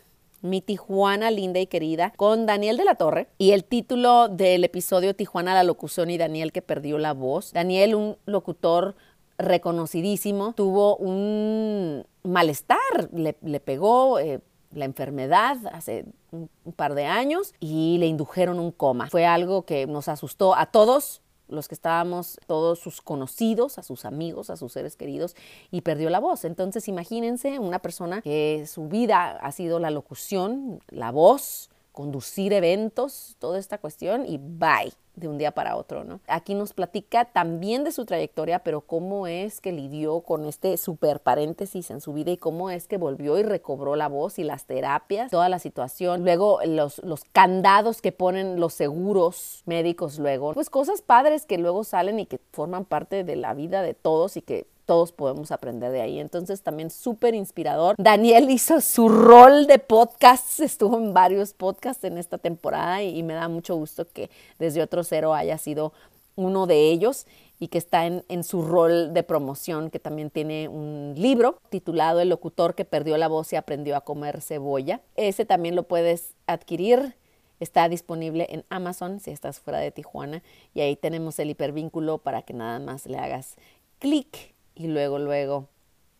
mi 0.49 0.61
Tijuana 0.61 1.31
linda 1.31 1.59
y 1.59 1.67
querida, 1.67 2.13
con 2.15 2.45
Daniel 2.45 2.77
de 2.77 2.85
la 2.85 2.95
Torre. 2.95 3.27
Y 3.37 3.51
el 3.51 3.63
título 3.63 4.27
del 4.27 4.63
episodio 4.63 5.15
Tijuana 5.15 5.53
la 5.53 5.63
locución 5.63 6.09
y 6.09 6.17
Daniel 6.17 6.51
que 6.51 6.61
perdió 6.61 6.97
la 6.97 7.13
voz. 7.13 7.53
Daniel, 7.53 7.95
un 7.95 8.17
locutor 8.25 8.95
reconocidísimo, 9.37 10.53
tuvo 10.53 10.97
un 10.97 12.05
malestar, 12.23 12.77
le, 13.13 13.33
pegó. 13.59 14.19
Eh, 14.19 14.39
la 14.73 14.85
enfermedad 14.85 15.57
hace 15.71 16.05
un, 16.31 16.49
par 16.75 16.93
de 16.93 17.05
años 17.05 17.53
y 17.59 17.97
le 17.99 18.07
indujeron 18.07 18.59
un 18.59 18.71
coma. 18.71 19.09
Fue 19.09 19.25
algo 19.25 19.63
que 19.63 19.87
nos 19.87 20.07
asustó 20.07 20.55
a 20.55 20.67
todos, 20.67 21.21
los 21.47 21.67
que 21.67 21.75
estábamos, 21.75 22.39
todos 22.47 22.79
sus 22.79 23.01
conocidos, 23.01 23.77
a 23.77 23.83
sus 23.83 24.05
amigos, 24.05 24.49
a 24.49 24.57
sus 24.57 24.73
seres 24.73 24.95
queridos, 24.95 25.35
y 25.71 25.81
perdió 25.81 26.09
la 26.09 26.19
voz. 26.19 26.45
Entonces 26.45 26.87
imagínense 26.87 27.59
una 27.59 27.79
persona 27.79 28.21
que 28.21 28.65
su 28.67 28.87
vida 28.87 29.31
ha 29.31 29.51
sido 29.51 29.79
la 29.79 29.91
locución, 29.91 30.81
la 30.89 31.11
voz, 31.11 31.69
conducir 31.97 32.53
eventos, 32.53 33.37
toda 33.39 33.57
esta 33.57 33.79
cuestión, 33.79 34.23
y 34.27 34.37
bye 34.37 34.93
de 35.15 35.27
un 35.27 35.39
día 35.39 35.51
para 35.51 35.75
otro, 35.75 36.03
¿no? 36.03 36.19
Aquí 36.27 36.53
nos 36.53 36.73
platica 36.73 37.25
también 37.25 37.83
de 37.83 37.91
su 37.91 38.05
trayectoria, 38.05 38.59
pero 38.59 38.81
cómo 38.81 39.25
es 39.25 39.61
que 39.61 39.71
lidió 39.71 40.19
con 40.19 40.45
este 40.45 40.77
super 40.77 41.21
paréntesis 41.21 41.89
en 41.89 41.99
su 41.99 42.13
vida 42.13 42.29
y 42.29 42.37
cómo 42.37 42.69
es 42.69 42.87
que 42.87 42.97
volvió 42.97 43.39
y 43.39 43.41
recobró 43.41 43.95
la 43.95 44.09
voz 44.09 44.37
y 44.37 44.43
las 44.43 44.65
terapias, 44.65 45.31
toda 45.31 45.49
la 45.49 45.57
situación. 45.57 46.23
Luego 46.23 46.59
los, 46.67 46.99
los 46.99 47.23
candados 47.23 48.03
que 48.03 48.11
ponen 48.11 48.59
los 48.59 48.75
seguros 48.75 49.63
médicos 49.65 50.19
luego. 50.19 50.53
Pues 50.53 50.69
cosas 50.69 51.01
padres 51.01 51.47
que 51.47 51.57
luego 51.57 51.83
salen 51.83 52.19
y 52.19 52.27
que 52.27 52.39
forman 52.51 52.85
parte 52.85 53.23
de 53.23 53.37
la 53.37 53.55
vida 53.55 53.81
de 53.81 53.95
todos 53.95 54.37
y 54.37 54.43
que 54.43 54.67
todos 54.87 55.11
podemos 55.11 55.51
aprender 55.51 55.91
de 55.91 56.01
ahí. 56.01 56.19
Entonces 56.19 56.63
también 56.63 56.89
súper 56.89 57.35
inspirador. 57.35 57.95
Daniel 57.99 58.49
hizo 58.49 58.81
su 58.81 59.09
rol 59.09 59.67
de 59.67 59.77
podcast, 59.77 60.59
estuvo 60.61 60.97
en 60.97 61.13
varios 61.13 61.53
podcasts 61.53 62.03
en 62.05 62.17
esta 62.17 62.39
temporada 62.39 63.03
y, 63.03 63.21
me 63.27 63.33
da 63.33 63.49
mucho 63.49 63.75
gusto 63.75 64.07
que 64.07 64.31
desde 64.57 64.81
otro 64.81 65.03
cero 65.03 65.33
haya 65.33 65.57
sido 65.57 65.91
uno 66.37 66.65
de 66.65 66.89
ellos 66.89 67.27
y 67.59 67.67
que 67.67 67.77
está 67.77 68.05
en, 68.05 68.23
en, 68.29 68.43
su 68.45 68.61
rol 68.61 69.13
de 69.13 69.23
promoción, 69.23 69.89
que 69.89 69.99
también 69.99 70.29
tiene 70.29 70.69
un 70.69 71.13
libro 71.17 71.57
titulado 71.69 72.21
El 72.21 72.29
locutor 72.29 72.73
que 72.73 72.85
perdió 72.85 73.17
la 73.17 73.27
voz 73.27 73.51
y 73.51 73.57
aprendió 73.57 73.97
a 73.97 74.01
comer 74.01 74.41
cebolla. 74.41 75.01
Ese 75.15 75.43
también 75.43 75.75
lo 75.75 75.83
puedes 75.83 76.35
adquirir. 76.45 77.15
Está 77.59 77.89
disponible 77.89 78.47
en 78.51 78.63
Amazon 78.69 79.19
si 79.19 79.31
estás 79.31 79.59
fuera 79.59 79.79
de 79.79 79.91
Tijuana 79.91 80.43
y 80.73 80.81
ahí 80.81 80.95
tenemos 80.95 81.39
el 81.39 81.49
hipervínculo 81.49 82.19
para 82.19 82.43
que 82.43 82.53
nada 82.53 82.79
más 82.79 83.07
le 83.07 83.17
hagas 83.17 83.55
clic 83.99 84.56
y 84.77 84.87
luego, 84.87 85.19
luego 85.19 85.67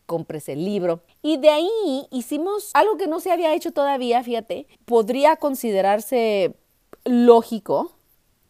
compres 0.06 0.48
el 0.48 0.64
libro. 0.64 1.00
Y 1.22 1.36
de 1.36 1.50
ahí 1.50 2.06
hicimos 2.10 2.70
algo 2.74 2.96
que 2.96 3.06
no 3.06 3.20
se 3.20 3.30
había 3.30 3.54
hecho 3.54 3.72
todavía, 3.72 4.22
fíjate, 4.24 4.66
podría 4.84 5.36
considerarse 5.36 6.56
lógico, 7.04 7.92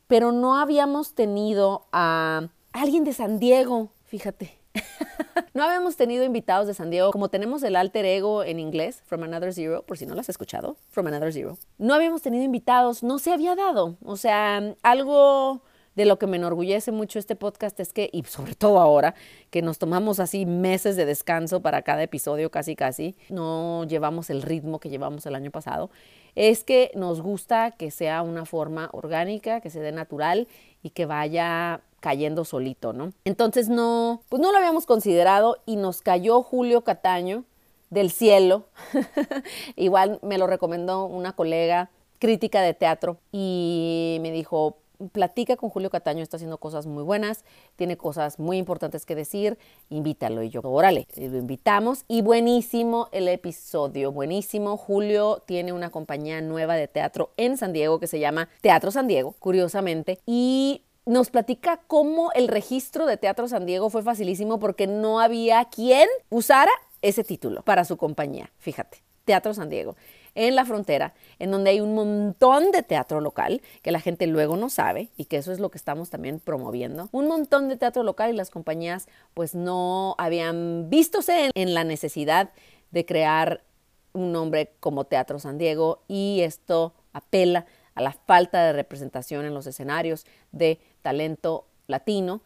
pero 0.06 0.32
no 0.32 0.56
habíamos 0.56 1.14
tenido 1.14 1.86
a 1.92 2.48
alguien 2.72 3.04
de 3.04 3.12
San 3.12 3.38
Diego, 3.38 3.90
fíjate. 4.04 4.56
no 5.54 5.64
habíamos 5.64 5.96
tenido 5.96 6.24
invitados 6.24 6.68
de 6.68 6.74
San 6.74 6.90
Diego, 6.90 7.10
como 7.10 7.28
tenemos 7.28 7.62
el 7.64 7.74
alter 7.74 8.04
ego 8.04 8.44
en 8.44 8.60
inglés, 8.60 9.02
From 9.04 9.24
Another 9.24 9.52
Zero, 9.52 9.82
por 9.82 9.98
si 9.98 10.06
no 10.06 10.14
lo 10.14 10.20
has 10.20 10.28
escuchado, 10.28 10.76
From 10.90 11.08
Another 11.08 11.32
Zero. 11.32 11.58
No 11.76 11.94
habíamos 11.94 12.22
tenido 12.22 12.44
invitados, 12.44 13.02
no 13.02 13.18
se 13.18 13.32
había 13.32 13.56
dado, 13.56 13.96
o 14.04 14.16
sea, 14.16 14.76
algo 14.82 15.62
de 15.98 16.04
lo 16.04 16.16
que 16.16 16.28
me 16.28 16.37
enorgullece 16.37 16.92
mucho 16.92 17.18
este 17.18 17.34
podcast 17.34 17.80
es 17.80 17.92
que, 17.92 18.08
y 18.12 18.22
sobre 18.22 18.54
todo 18.54 18.78
ahora, 18.78 19.16
que 19.50 19.62
nos 19.62 19.78
tomamos 19.78 20.20
así 20.20 20.46
meses 20.46 20.94
de 20.94 21.04
descanso 21.04 21.61
para 21.61 21.82
cada 21.82 22.04
episodio 22.04 22.52
casi 22.52 22.76
casi, 22.76 23.16
no 23.30 23.82
llevamos 23.82 24.30
el 24.30 24.42
ritmo 24.42 24.78
que 24.78 24.90
llevamos 24.90 25.26
el 25.26 25.34
año 25.34 25.50
pasado, 25.50 25.90
es 26.37 26.62
que 26.62 26.92
nos 26.94 27.20
gusta 27.20 27.72
que 27.72 27.90
sea 27.90 28.22
una 28.22 28.46
forma 28.46 28.90
orgánica, 28.92 29.61
que 29.61 29.70
se 29.70 29.80
dé 29.80 29.90
natural 29.90 30.46
y 30.84 30.90
que 30.90 31.04
vaya 31.04 31.80
cayendo 31.98 32.44
solito, 32.44 32.92
¿no? 32.92 33.12
Entonces 33.24 33.68
no, 33.68 34.22
pues 34.28 34.40
no 34.40 34.52
lo 34.52 34.58
habíamos 34.58 34.87
considerado 34.87 35.56
y 35.66 35.74
nos 35.74 36.00
cayó 36.00 36.44
Julio 36.44 36.82
Cataño 36.82 37.42
del 37.90 38.12
cielo. 38.12 38.68
Igual 39.74 40.20
me 40.22 40.38
lo 40.38 40.46
recomendó 40.46 41.06
una 41.06 41.32
colega 41.32 41.90
crítica 42.20 42.62
de 42.62 42.74
teatro 42.74 43.18
y 43.32 44.18
me 44.20 44.30
dijo, 44.30 44.76
platica 45.12 45.56
con 45.56 45.70
Julio 45.70 45.90
Cataño, 45.90 46.22
está 46.22 46.37
haciendo 46.37 46.58
cosas 46.58 46.87
muy 46.87 47.02
buenas, 47.02 47.44
tiene 47.76 47.96
cosas 47.96 48.38
muy 48.38 48.58
importantes 48.58 49.06
que 49.06 49.14
decir, 49.14 49.58
invítalo. 49.90 50.42
Y 50.42 50.50
yo, 50.50 50.61
órale, 50.64 51.06
lo 51.16 51.38
invitamos 51.38 52.04
y 52.08 52.22
buenísimo 52.22 53.08
el 53.12 53.28
episodio, 53.28 54.12
buenísimo. 54.12 54.76
Julio 54.76 55.42
tiene 55.46 55.72
una 55.72 55.90
compañía 55.90 56.40
nueva 56.40 56.74
de 56.76 56.88
teatro 56.88 57.30
en 57.37 57.56
San 57.56 57.72
Diego 57.72 58.00
que 58.00 58.06
se 58.06 58.18
llama 58.18 58.48
Teatro 58.61 58.90
San 58.90 59.06
Diego, 59.06 59.34
curiosamente, 59.38 60.20
y 60.26 60.82
nos 61.06 61.30
platica 61.30 61.80
cómo 61.87 62.32
el 62.32 62.48
registro 62.48 63.06
de 63.06 63.16
Teatro 63.16 63.48
San 63.48 63.64
Diego 63.64 63.88
fue 63.88 64.02
facilísimo 64.02 64.58
porque 64.58 64.87
no 64.87 65.20
había 65.20 65.64
quien 65.64 66.06
usara 66.28 66.70
ese 67.00 67.24
título 67.24 67.62
para 67.62 67.84
su 67.84 67.96
compañía. 67.96 68.50
Fíjate, 68.58 68.98
Teatro 69.24 69.54
San 69.54 69.70
Diego, 69.70 69.96
en 70.38 70.55
la 70.55 70.64
frontera, 70.64 71.14
en 71.40 71.51
donde 71.51 71.70
hay 71.70 71.81
un 71.81 71.96
montón 71.96 72.70
de 72.70 72.85
teatro 72.85 73.20
local 73.20 73.61
que 73.83 73.90
la 73.90 73.98
gente 73.98 74.29
luego 74.29 74.57
no 74.57 74.70
sabe 74.70 75.11
y 75.16 75.24
que 75.24 75.37
eso 75.37 75.51
es 75.51 75.59
lo 75.59 75.70
que 75.70 75.79
estamos 75.79 76.11
también 76.11 76.38
promoviendo. 76.38 77.09
Un 77.11 77.27
montón 77.27 77.68
de 77.68 77.77
teatro 77.77 78.05
local 78.05 78.31
y 78.31 78.37
las 78.37 78.51
compañías 78.51 79.09
pues 79.35 79.57
no 79.57 80.14
habían 80.16 80.88
vistose 80.90 81.51
en 81.55 81.74
la 81.74 81.83
necesidad 81.83 82.51
de 82.92 83.05
crear 83.05 83.64
un 84.12 84.31
nombre 84.31 84.74
como 84.79 85.05
Teatro 85.05 85.40
San 85.40 85.59
Diego 85.59 86.05
y 86.07 86.42
esto 86.42 86.94
apela 87.12 87.66
a 87.96 88.01
la 88.01 88.12
falta 88.12 88.64
de 88.64 88.72
representación 88.72 89.44
en 89.44 89.55
los 89.55 89.66
escenarios 89.66 90.24
de 90.53 90.81
talento 91.03 91.66
latino. 91.88 92.42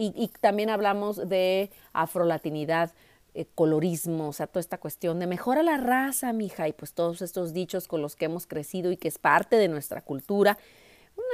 Y, 0.00 0.28
también 0.40 0.70
hablamos 0.70 1.28
de 1.28 1.72
afrolatinidad, 1.92 2.92
eh, 3.34 3.46
colorismo, 3.54 4.28
o 4.28 4.32
sea, 4.32 4.46
toda 4.46 4.60
esta 4.60 4.78
cuestión 4.78 5.18
de 5.18 5.26
mejora 5.26 5.62
la 5.62 5.76
raza, 5.76 6.32
mija, 6.32 6.68
y 6.68 6.72
pues 6.72 6.92
todos 6.92 7.22
estos 7.22 7.52
dichos 7.52 7.86
con 7.86 8.02
los 8.02 8.16
que 8.16 8.24
hemos 8.24 8.46
crecido 8.46 8.90
y 8.90 8.96
que 8.96 9.08
es 9.08 9.18
parte 9.18 9.56
de 9.56 9.68
nuestra 9.68 10.02
cultura. 10.02 10.58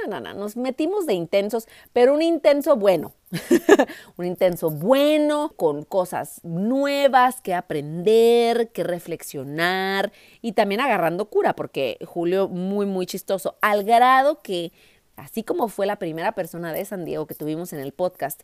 No, 0.07 0.19
no, 0.19 0.33
nos 0.33 0.57
metimos 0.57 1.05
de 1.05 1.13
intensos, 1.13 1.67
pero 1.93 2.13
un 2.13 2.21
intenso 2.21 2.75
bueno, 2.75 3.13
un 4.17 4.25
intenso 4.25 4.69
bueno, 4.69 5.53
con 5.55 5.83
cosas 5.83 6.41
nuevas 6.43 7.41
que 7.41 7.53
aprender, 7.53 8.71
que 8.71 8.83
reflexionar 8.83 10.11
y 10.41 10.51
también 10.51 10.81
agarrando 10.81 11.29
cura, 11.29 11.55
porque 11.55 11.97
Julio 12.05 12.47
muy, 12.47 12.85
muy 12.85 13.05
chistoso, 13.05 13.57
al 13.61 13.83
grado 13.83 14.41
que, 14.41 14.71
así 15.15 15.43
como 15.43 15.69
fue 15.69 15.85
la 15.85 15.97
primera 15.97 16.33
persona 16.33 16.73
de 16.73 16.85
San 16.85 17.05
Diego 17.05 17.25
que 17.25 17.35
tuvimos 17.35 17.71
en 17.73 17.79
el 17.79 17.93
podcast 17.93 18.41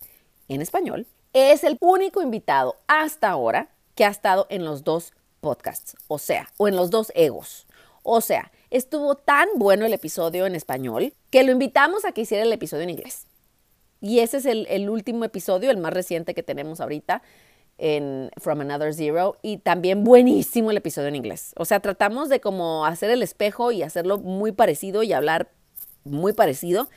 en 0.54 0.62
español, 0.62 1.08
es 1.34 1.64
el 1.64 1.78
único 1.80 2.22
invitado 2.22 2.76
hasta 2.88 3.30
ahora 3.30 3.70
que 3.96 4.06
ha 4.06 4.10
estado 4.10 4.48
en 4.50 4.66
los 4.66 4.84
dos 4.84 5.14
podcasts, 5.40 5.96
o 6.08 6.18
sea, 6.18 6.50
o 6.58 6.68
en 6.68 6.76
los 6.76 6.90
dos 6.90 7.12
egos. 7.16 7.68
O 8.04 8.22
sea, 8.22 8.52
estuvo 8.70 9.16
tan 9.16 9.48
bueno 9.56 9.86
el 9.86 9.94
episodio 9.94 10.46
en 10.46 10.56
español 10.56 11.14
que 11.30 11.44
lo 11.44 11.52
invitamos 11.52 12.06
a 12.06 12.12
que 12.12 12.22
hiciera 12.22 12.44
el 12.44 12.54
episodio 12.54 12.84
en 12.84 12.92
inglés. 12.92 13.28
Y 14.02 14.20
ese 14.20 14.38
es 14.38 14.46
el, 14.46 14.90
último 14.90 15.24
episodio, 15.26 15.70
el 15.70 15.78
más 15.78 15.94
reciente 15.94 16.34
que 16.34 16.42
tenemos 16.42 16.82
ahorita 16.82 17.22
en 17.78 18.32
From 18.38 18.62
Another 18.62 18.94
Zero 18.94 19.38
y 19.44 19.58
también 19.58 20.04
buenísimo 20.04 20.72
el 20.72 20.78
episodio 20.78 21.08
en 21.08 21.16
inglés. 21.16 21.54
O 21.56 21.66
sea, 21.66 21.80
tratamos 21.80 22.28
de 22.28 22.42
como 22.42 22.86
hacer 22.86 23.12
el 23.12 23.22
espejo 23.22 23.72
y 23.72 23.84
hacerlo 23.84 24.18
muy 24.18 24.52
parecido 24.52 25.04
y 25.04 25.14
hablar 25.14 25.50
muy 26.04 26.34
parecido 26.34 26.90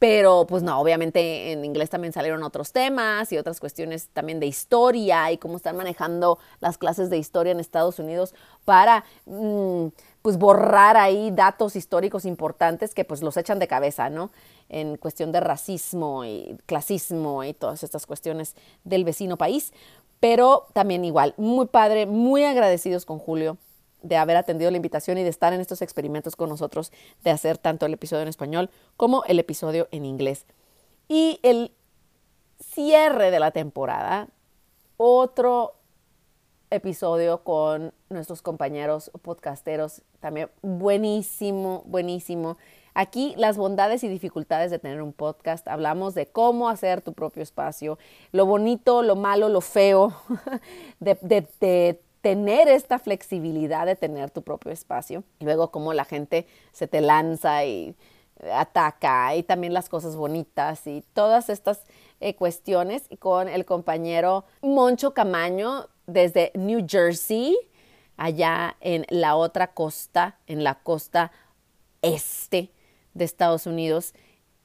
pero 0.00 0.46
pues 0.48 0.62
no, 0.62 0.80
obviamente 0.80 1.52
en 1.52 1.62
inglés 1.62 1.90
también 1.90 2.14
salieron 2.14 2.42
otros 2.42 2.72
temas 2.72 3.30
y 3.32 3.36
otras 3.36 3.60
cuestiones 3.60 4.08
también 4.14 4.40
de 4.40 4.46
historia 4.46 5.30
y 5.30 5.36
cómo 5.36 5.58
están 5.58 5.76
manejando 5.76 6.38
las 6.60 6.78
clases 6.78 7.10
de 7.10 7.18
historia 7.18 7.52
en 7.52 7.60
Estados 7.60 7.98
Unidos 7.98 8.34
para 8.64 9.04
mm, 9.26 9.88
pues 10.22 10.38
borrar 10.38 10.96
ahí 10.96 11.30
datos 11.30 11.76
históricos 11.76 12.24
importantes 12.24 12.94
que 12.94 13.04
pues 13.04 13.22
los 13.22 13.36
echan 13.36 13.58
de 13.58 13.68
cabeza, 13.68 14.08
¿no? 14.08 14.30
En 14.70 14.96
cuestión 14.96 15.32
de 15.32 15.40
racismo 15.40 16.24
y 16.24 16.56
clasismo 16.64 17.44
y 17.44 17.52
todas 17.52 17.82
estas 17.82 18.06
cuestiones 18.06 18.56
del 18.84 19.04
vecino 19.04 19.36
país. 19.36 19.74
Pero 20.18 20.66
también 20.72 21.04
igual, 21.04 21.34
muy 21.36 21.66
padre, 21.66 22.06
muy 22.06 22.44
agradecidos 22.44 23.04
con 23.04 23.18
Julio 23.18 23.58
de 24.02 24.16
haber 24.16 24.36
atendido 24.36 24.70
la 24.70 24.76
invitación 24.76 25.18
y 25.18 25.22
de 25.22 25.28
estar 25.28 25.52
en 25.52 25.60
estos 25.60 25.82
experimentos 25.82 26.36
con 26.36 26.48
nosotros, 26.48 26.92
de 27.22 27.30
hacer 27.30 27.58
tanto 27.58 27.86
el 27.86 27.94
episodio 27.94 28.22
en 28.22 28.28
español 28.28 28.70
como 28.96 29.24
el 29.24 29.38
episodio 29.38 29.88
en 29.90 30.04
inglés. 30.04 30.46
Y 31.08 31.40
el 31.42 31.72
cierre 32.60 33.30
de 33.30 33.40
la 33.40 33.50
temporada, 33.50 34.28
otro 34.96 35.74
episodio 36.70 37.42
con 37.42 37.92
nuestros 38.08 38.42
compañeros 38.42 39.10
podcasteros, 39.22 40.02
también 40.20 40.50
buenísimo, 40.62 41.82
buenísimo. 41.86 42.58
Aquí 42.94 43.34
las 43.36 43.56
bondades 43.56 44.04
y 44.04 44.08
dificultades 44.08 44.70
de 44.70 44.78
tener 44.78 45.02
un 45.02 45.12
podcast, 45.12 45.66
hablamos 45.68 46.14
de 46.14 46.26
cómo 46.26 46.68
hacer 46.68 47.02
tu 47.02 47.12
propio 47.12 47.42
espacio, 47.42 47.98
lo 48.32 48.46
bonito, 48.46 49.02
lo 49.02 49.16
malo, 49.16 49.48
lo 49.48 49.60
feo 49.60 50.12
de, 51.00 52.00
tener 52.20 52.68
esta 52.68 52.98
flexibilidad 52.98 53.86
de 53.86 53.96
tener 53.96 54.30
tu 54.30 54.42
propio 54.42 54.70
espacio. 54.70 55.24
Y 55.38 55.44
luego 55.44 55.70
cómo 55.70 55.92
la 55.92 56.04
gente 56.04 56.46
se 56.72 56.86
te 56.86 57.00
lanza 57.00 57.64
y 57.64 57.94
ataca 58.52 59.34
y 59.34 59.42
también 59.42 59.74
las 59.74 59.88
cosas 59.88 60.16
bonitas 60.16 60.86
y 60.86 61.04
todas 61.12 61.50
estas 61.50 61.84
eh, 62.20 62.34
cuestiones 62.34 63.08
con 63.18 63.48
el 63.48 63.64
compañero 63.64 64.44
Moncho 64.62 65.14
Camaño 65.14 65.88
desde 66.06 66.52
New 66.54 66.86
Jersey, 66.88 67.56
allá 68.16 68.76
en 68.80 69.06
la 69.08 69.36
otra 69.36 69.72
costa, 69.72 70.38
en 70.46 70.64
la 70.64 70.76
costa 70.76 71.32
este 72.02 72.70
de 73.14 73.24
Estados 73.24 73.66
Unidos. 73.66 74.14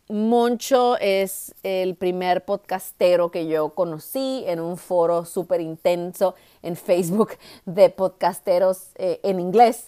Moncho 0.08 0.98
es 1.00 1.56
el 1.64 1.96
primer 1.96 2.46
podcastero 2.46 3.32
que 3.32 3.48
yo 3.48 3.70
conocí 3.70 4.44
en 4.46 4.60
un 4.60 4.78
foro 4.78 5.26
súper 5.26 5.62
intenso 5.62 6.36
en 6.62 6.76
Facebook 6.76 7.32
de 7.66 7.90
podcasteros 7.90 8.90
eh, 8.96 9.20
en 9.24 9.40
inglés. 9.40 9.88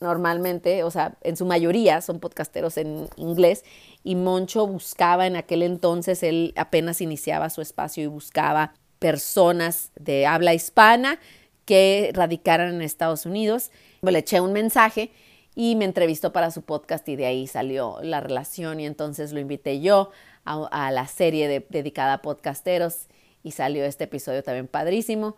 Normalmente, 0.00 0.84
o 0.84 0.92
sea, 0.92 1.16
en 1.22 1.36
su 1.36 1.44
mayoría 1.44 2.00
son 2.02 2.20
podcasteros 2.20 2.76
en 2.76 3.08
inglés 3.16 3.64
y 4.04 4.14
Moncho 4.14 4.64
buscaba 4.64 5.26
en 5.26 5.34
aquel 5.34 5.64
entonces, 5.64 6.22
él 6.22 6.52
apenas 6.56 7.00
iniciaba 7.00 7.50
su 7.50 7.60
espacio 7.60 8.04
y 8.04 8.06
buscaba 8.06 8.74
personas 9.00 9.90
de 9.96 10.24
habla 10.24 10.54
hispana 10.54 11.18
que 11.64 12.12
radicaran 12.14 12.76
en 12.76 12.82
Estados 12.82 13.26
Unidos. 13.26 13.72
Le 14.02 14.20
eché 14.20 14.40
un 14.40 14.52
mensaje 14.52 15.10
y 15.60 15.74
me 15.74 15.86
entrevistó 15.86 16.32
para 16.32 16.52
su 16.52 16.62
podcast 16.62 17.08
y 17.08 17.16
de 17.16 17.26
ahí 17.26 17.48
salió 17.48 17.98
la 18.00 18.20
relación 18.20 18.78
y 18.78 18.86
entonces 18.86 19.32
lo 19.32 19.40
invité 19.40 19.80
yo 19.80 20.12
a, 20.44 20.92
la 20.92 21.08
serie 21.08 21.48
dedicada 21.68 22.12
a 22.12 22.22
podcasteros 22.22 23.08
y 23.42 23.50
salió 23.50 23.84
este 23.84 24.04
episodio 24.04 24.44
también 24.44 24.68
padrísimo 24.68 25.34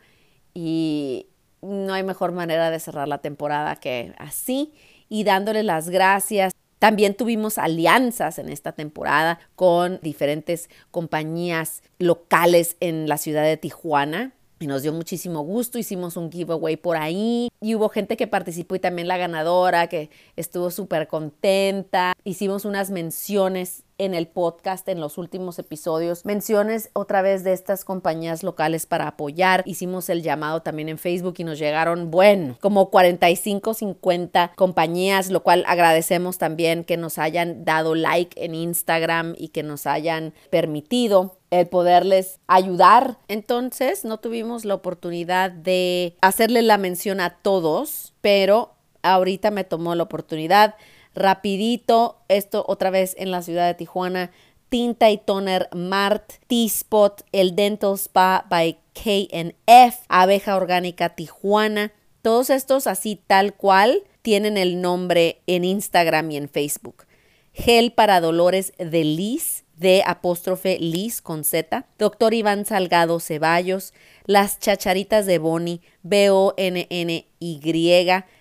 y 0.53 1.29
no 1.63 1.95
hay 1.95 2.03
mejor 2.03 2.33
manera 2.33 2.71
de 2.71 2.81
cerrar 2.81 3.09
la 3.09 3.23
temporada 3.23 3.77
que 3.77 4.13
así 4.19 4.75
y 5.09 5.25
dándole 5.25 5.63
las 5.63 5.89
gracias. 5.89 6.53
También 6.79 7.15
tuvimos 7.15 7.57
alianzas 7.57 8.39
en 8.39 8.51
esta 8.51 8.73
temporada 8.73 9.41
con 9.57 10.01
diferentes 10.03 10.69
compañías 10.91 11.83
locales 11.99 12.77
en 12.81 13.09
la 13.09 13.17
ciudad 13.17 13.45
de 13.45 13.57
Tijuana 13.57 14.35
y 14.61 14.67
nos 14.67 14.83
dio 14.83 14.93
muchísimo 14.93 15.41
gusto, 15.41 15.79
hicimos 15.79 16.19
un 16.19 16.31
giveaway 16.31 16.77
por 16.77 16.99
ahí 16.99 17.49
y 17.63 17.75
hubo 17.75 17.89
gente 17.89 18.19
que 18.19 18.27
participó 18.27 18.75
y 18.75 18.79
también 18.79 19.09
la 19.09 19.17
ganadora 19.17 19.89
que 19.89 20.11
estuvo 20.37 20.71
súper 20.71 21.09
contenta. 21.09 22.13
Hicimos 22.25 22.67
unas 22.67 22.91
menciones 22.91 23.85
en 24.01 24.15
el 24.15 24.27
podcast 24.27 24.89
en 24.89 24.99
los 24.99 25.19
últimos 25.19 25.59
episodios. 25.59 26.25
Menciones 26.25 26.89
otra 26.95 27.21
vez 27.21 27.45
de 27.45 27.53
estas 27.53 27.85
compañías 27.85 28.43
locales 28.43 28.87
para 28.87 29.07
apoyar. 29.07 29.63
Hicimos 29.67 30.09
el 30.09 30.23
llamado 30.23 30.63
también 30.63 30.89
en 30.89 30.97
Facebook 30.97 31.35
y 31.37 31.45
nos 31.45 31.59
llegaron, 31.59 32.11
bueno, 32.11 32.57
como 32.61 32.89
45, 32.89 33.75
50 33.75 34.53
compañías, 34.57 35.31
lo 35.31 35.43
cual 35.43 35.65
agradecemos 35.67 36.39
también 36.39 36.85
que 36.85 36.97
nos 36.97 37.19
hayan 37.19 37.67
dado 37.67 37.95
like 37.95 38.43
en 38.43 38.55
Instagram 38.55 39.35
y 39.37 39.49
que 39.49 39.63
nos 39.63 39.87
hayan 39.87 40.33
permitido 40.49 41.37
el 41.51 41.69
poderles 41.69 42.41
ayudar. 42.47 43.19
Entonces 43.29 44.07
no 44.07 44.17
tuvimos 44.19 44.65
la 44.65 44.75
oportunidad 44.75 45.51
de 45.51 46.17
hacerle 46.23 46.63
la 46.63 46.79
mención 46.79 47.21
a 47.21 47.37
todos, 47.43 48.15
pero 48.23 48.73
ahorita 49.03 49.51
me 49.51 49.65
tomó 49.65 49.95
la 49.95 50.05
oportunidad 50.05 50.75
rapidito, 51.15 52.19
esto 52.29 52.65
otra 52.67 52.91
vez 52.91 53.15
en 53.19 53.31
la 53.31 53.43
ciudad 53.43 53.67
de 53.67 53.75
Tijuana, 53.75 54.31
Tinta 54.69 55.11
y 55.11 55.19
Toner 55.19 55.69
Mart, 55.75 56.33
T-Spot, 56.47 57.23
el 57.33 57.57
Dental 57.57 57.95
Spa 57.95 58.47
by 58.49 58.79
KNF, 58.95 59.97
Abeja 60.09 60.57
Orgánica 60.57 61.11
Tijuana. 61.11 61.93
Todos 62.23 62.51
estos 62.51 62.87
así 62.87 63.21
tal 63.27 63.55
cual 63.55 64.05
tienen 64.23 64.57
el 64.57 64.81
nombre 64.81 65.41
en 65.47 65.65
Instagram 65.65 66.31
y 66.31 66.37
en 66.37 66.49
Facebook. 66.49 67.07
Gel 67.53 67.93
para 67.93 68.21
dolores 68.21 68.73
de 68.79 69.03
Liz, 69.05 69.65
de 69.77 70.03
apóstrofe 70.07 70.79
Liz 70.79 71.21
con 71.23 71.43
Z. 71.43 71.87
Doctor 71.99 72.35
Iván 72.35 72.65
Salgado 72.67 73.19
Ceballos. 73.19 73.93
Las 74.27 74.61
Chacharitas 74.61 75.27
de 75.27 75.39
Boni, 75.39 75.81
B-O-N-N-Y. 76.03 77.27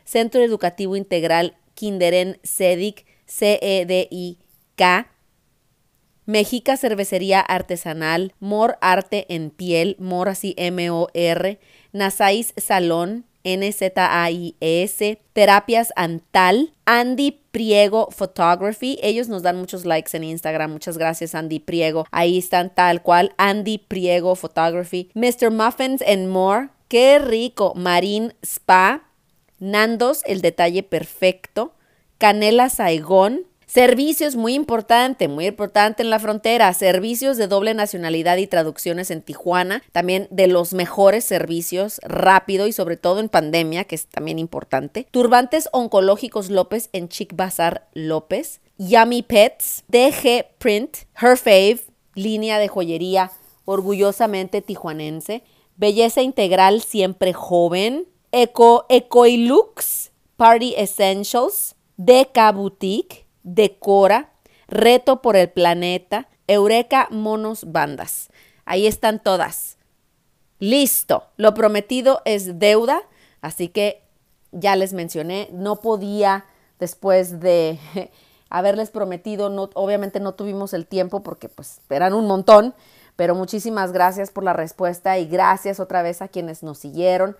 Centro 0.04 0.44
Educativo 0.44 0.96
Integral 0.96 1.56
Kinderen 1.80 2.40
Cedic, 2.44 3.06
C-E-D-I-K. 3.26 5.08
Mexica 6.26 6.76
Cervecería 6.76 7.40
Artesanal, 7.40 8.34
Mor 8.42 8.78
Arte 8.82 9.26
en 9.30 9.50
Piel, 9.50 9.96
Mor 9.98 10.28
así 10.28 10.54
M-O-R, 10.58 11.58
Nasais 11.94 12.54
Salón, 12.58 13.26
N-Z-A-I-S, 13.46 15.22
Terapias 15.32 15.94
Antal, 15.96 16.74
Andy 16.84 17.32
Priego 17.52 18.10
Photography. 18.12 19.00
Ellos 19.02 19.30
nos 19.30 19.42
dan 19.44 19.58
muchos 19.58 19.86
likes 19.86 20.16
en 20.18 20.26
Instagram. 20.26 20.72
Muchas 20.72 20.98
gracias, 20.98 21.34
Andy 21.34 21.60
Priego. 21.60 22.06
Ahí 22.12 22.38
están 22.40 22.76
tal 22.76 23.02
cual, 23.04 23.34
Andy 23.38 23.78
Priego 23.78 24.36
Photography. 24.36 25.12
Mr. 25.14 25.50
Muffins 25.50 26.02
and 26.02 26.28
More. 26.28 26.72
Qué 26.90 27.20
rico. 27.20 27.74
Marine 27.76 28.36
Spa. 28.44 29.09
Nandos, 29.60 30.24
el 30.26 30.42
detalle 30.42 30.84
perfecto. 30.84 31.74
Canela 32.18 32.70
Saigón. 32.70 33.46
Servicios, 33.66 34.36
muy 34.36 34.56
importante, 34.56 35.28
muy 35.28 35.46
importante 35.46 36.02
en 36.02 36.10
la 36.10 36.18
frontera. 36.18 36.74
Servicios 36.74 37.38
de 37.38 37.48
doble 37.48 37.76
nacionalidad 37.76 38.38
y 38.38 38.48
traducciones 38.48 39.12
en 39.12 39.22
Tijuana. 39.22 39.84
También 39.92 40.28
de 40.32 40.48
los 40.48 40.74
mejores 40.74 41.24
servicios, 41.24 42.02
rápido 42.04 42.66
y 42.66 42.74
sobre 42.74 42.98
todo 42.98 43.20
en 43.20 43.30
pandemia, 43.30 43.84
que 43.84 43.94
es 43.94 44.08
también 44.08 44.40
importante. 44.40 45.06
Turbantes 45.12 45.70
oncológicos 45.72 46.50
López 46.50 46.90
en 46.94 47.10
Chic 47.10 47.36
Bazar 47.36 47.88
López. 47.94 48.60
Yummy 48.80 49.22
Pets, 49.22 49.84
DG 49.88 50.48
Print, 50.58 50.98
Her 51.22 51.38
Fave, 51.38 51.82
línea 52.16 52.58
de 52.58 52.70
joyería 52.70 53.32
orgullosamente 53.66 54.64
tijuanense. 54.64 55.44
Belleza 55.78 56.24
integral 56.24 56.82
siempre 56.82 57.34
joven. 57.34 58.08
Eco, 58.32 58.86
Ecoilux, 58.90 60.12
Party 60.38 60.76
Essentials, 60.78 61.76
DK 61.98 62.54
Boutique, 62.54 63.26
Decora, 63.44 64.32
Reto 64.68 65.22
por 65.22 65.36
el 65.36 65.50
Planeta, 65.50 66.30
Eureka 66.48 67.08
Monos 67.12 67.72
Bandas. 67.72 68.30
Ahí 68.66 68.86
están 68.86 69.22
todas. 69.22 69.78
Listo. 70.60 71.24
Lo 71.38 71.54
prometido 71.54 72.22
es 72.26 72.60
deuda, 72.60 73.02
así 73.42 73.70
que 73.70 74.04
ya 74.52 74.76
les 74.76 74.94
mencioné, 74.94 75.50
no 75.52 75.78
podía 75.78 76.46
después 76.80 77.40
de 77.40 77.80
haberles 78.50 78.90
prometido, 78.90 79.48
obviamente 79.74 80.20
no 80.20 80.34
tuvimos 80.34 80.74
el 80.74 80.86
tiempo 80.86 81.22
porque 81.24 81.50
pues 81.50 81.82
eran 81.90 82.14
un 82.14 82.28
montón, 82.28 82.74
pero 83.16 83.36
muchísimas 83.36 83.92
gracias 83.92 84.32
por 84.32 84.44
la 84.44 84.54
respuesta 84.54 85.18
y 85.18 85.28
gracias 85.28 85.80
otra 85.80 86.02
vez 86.02 86.22
a 86.22 86.28
quienes 86.28 86.64
nos 86.64 86.78
siguieron. 86.78 87.38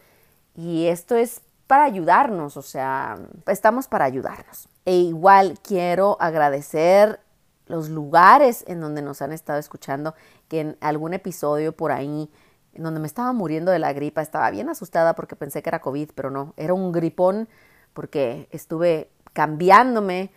Y 0.62 0.88
esto 0.88 1.16
es 1.16 1.40
para 1.68 1.86
ayudarnos, 1.86 2.58
o 2.58 2.62
sea, 2.62 3.18
estamos 3.48 3.88
para 3.88 4.04
ayudarnos. 4.04 4.68
E 4.84 4.98
igual 4.98 5.58
quiero 5.64 6.18
agradecer 6.20 7.22
los 7.68 7.88
lugares 7.88 8.66
en 8.68 8.82
donde 8.82 9.02
nos 9.02 9.22
han 9.22 9.32
estado 9.32 9.58
escuchando, 9.58 10.16
que 10.50 10.60
en 10.60 10.78
algún 10.82 11.14
episodio 11.14 11.72
por 11.72 11.94
ahí, 11.94 12.30
en 12.74 12.84
donde 12.84 13.00
me 13.00 13.08
estaba 13.08 13.32
muriendo 13.32 13.72
de 13.72 13.80
la 13.80 13.94
gripa, 13.94 14.22
estaba 14.22 14.52
bien 14.52 14.68
asustada 14.68 15.16
porque 15.16 15.38
pensé 15.38 15.64
que 15.64 15.70
era 15.70 15.80
COVID, 15.80 16.10
pero 16.14 16.30
no, 16.30 16.54
era 16.58 16.74
un 16.74 16.92
gripón 16.92 17.48
porque 17.94 18.50
estuve 18.52 19.12
cambiándome 19.32 20.30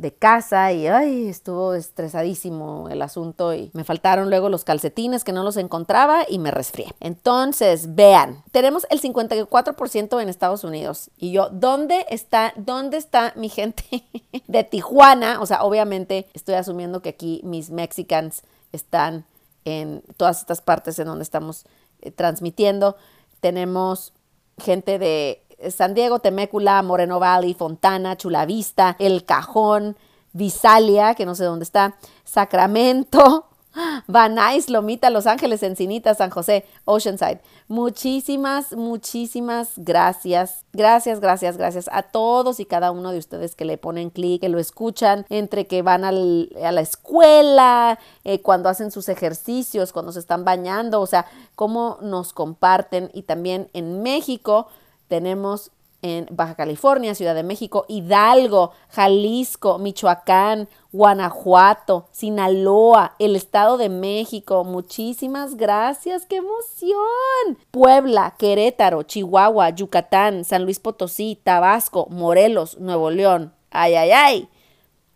de 0.00 0.12
casa 0.12 0.72
y 0.72 0.86
ay, 0.86 1.28
estuvo 1.28 1.74
estresadísimo 1.74 2.88
el 2.88 3.02
asunto 3.02 3.54
y 3.54 3.70
me 3.74 3.84
faltaron 3.84 4.30
luego 4.30 4.48
los 4.48 4.64
calcetines 4.64 5.24
que 5.24 5.32
no 5.32 5.44
los 5.44 5.56
encontraba 5.56 6.24
y 6.28 6.38
me 6.38 6.50
resfrié. 6.50 6.86
Entonces, 7.00 7.94
vean, 7.94 8.42
tenemos 8.50 8.86
el 8.90 9.00
54% 9.00 10.22
en 10.22 10.28
Estados 10.28 10.64
Unidos 10.64 11.10
y 11.18 11.32
yo, 11.32 11.50
¿dónde 11.50 12.06
está, 12.08 12.52
dónde 12.56 12.96
está 12.96 13.32
mi 13.36 13.48
gente 13.48 13.84
de 14.46 14.64
Tijuana? 14.64 15.40
O 15.40 15.46
sea, 15.46 15.62
obviamente 15.62 16.26
estoy 16.32 16.54
asumiendo 16.54 17.02
que 17.02 17.10
aquí 17.10 17.40
mis 17.44 17.70
mexicans 17.70 18.42
están 18.72 19.24
en 19.64 20.02
todas 20.16 20.40
estas 20.40 20.62
partes 20.62 20.98
en 20.98 21.06
donde 21.06 21.24
estamos 21.24 21.66
eh, 22.00 22.10
transmitiendo. 22.10 22.96
Tenemos 23.40 24.12
gente 24.58 24.98
de 24.98 25.42
San 25.70 25.94
Diego, 25.94 26.20
Temécula, 26.20 26.82
Moreno 26.82 27.20
Valley, 27.20 27.54
Fontana, 27.54 28.16
Chulavista, 28.16 28.96
El 28.98 29.24
Cajón, 29.24 29.96
Visalia, 30.32 31.14
que 31.14 31.26
no 31.26 31.34
sé 31.34 31.44
dónde 31.44 31.64
está, 31.64 31.96
Sacramento, 32.24 33.46
Van 34.06 34.34
Nuys, 34.34 34.68
Lomita, 34.68 35.10
Los 35.10 35.26
Ángeles, 35.26 35.62
Encinita, 35.62 36.14
San 36.14 36.30
José, 36.30 36.64
Oceanside. 36.84 37.40
Muchísimas, 37.68 38.72
muchísimas 38.72 39.72
gracias. 39.76 40.64
Gracias, 40.72 41.20
gracias, 41.20 41.56
gracias 41.56 41.88
a 41.92 42.02
todos 42.02 42.60
y 42.60 42.64
cada 42.64 42.90
uno 42.90 43.12
de 43.12 43.18
ustedes 43.18 43.54
que 43.54 43.64
le 43.64 43.78
ponen 43.78 44.10
clic, 44.10 44.40
que 44.40 44.48
lo 44.48 44.58
escuchan, 44.58 45.26
entre 45.28 45.66
que 45.66 45.82
van 45.82 46.04
a 46.04 46.12
la 46.12 46.80
escuela, 46.80 47.98
eh, 48.24 48.40
cuando 48.40 48.68
hacen 48.68 48.90
sus 48.90 49.08
ejercicios, 49.08 49.92
cuando 49.92 50.12
se 50.12 50.20
están 50.20 50.44
bañando, 50.44 51.00
o 51.00 51.06
sea, 51.06 51.26
cómo 51.54 51.98
nos 52.02 52.32
comparten 52.32 53.10
y 53.14 53.22
también 53.22 53.68
en 53.72 54.02
México 54.02 54.68
tenemos 55.10 55.72
en 56.02 56.28
Baja 56.30 56.54
California, 56.54 57.14
Ciudad 57.14 57.34
de 57.34 57.42
México, 57.42 57.84
Hidalgo, 57.88 58.72
Jalisco, 58.88 59.78
Michoacán, 59.78 60.68
Guanajuato, 60.92 62.06
Sinaloa, 62.12 63.16
el 63.18 63.36
Estado 63.36 63.76
de 63.76 63.88
México. 63.88 64.64
Muchísimas 64.64 65.56
gracias, 65.56 66.26
qué 66.26 66.36
emoción. 66.36 67.58
Puebla, 67.70 68.34
Querétaro, 68.38 69.02
Chihuahua, 69.02 69.70
Yucatán, 69.70 70.44
San 70.44 70.64
Luis 70.64 70.78
Potosí, 70.78 71.38
Tabasco, 71.42 72.06
Morelos, 72.08 72.78
Nuevo 72.78 73.10
León. 73.10 73.52
Ay, 73.70 73.94
ay, 73.96 74.10
ay. 74.12 74.48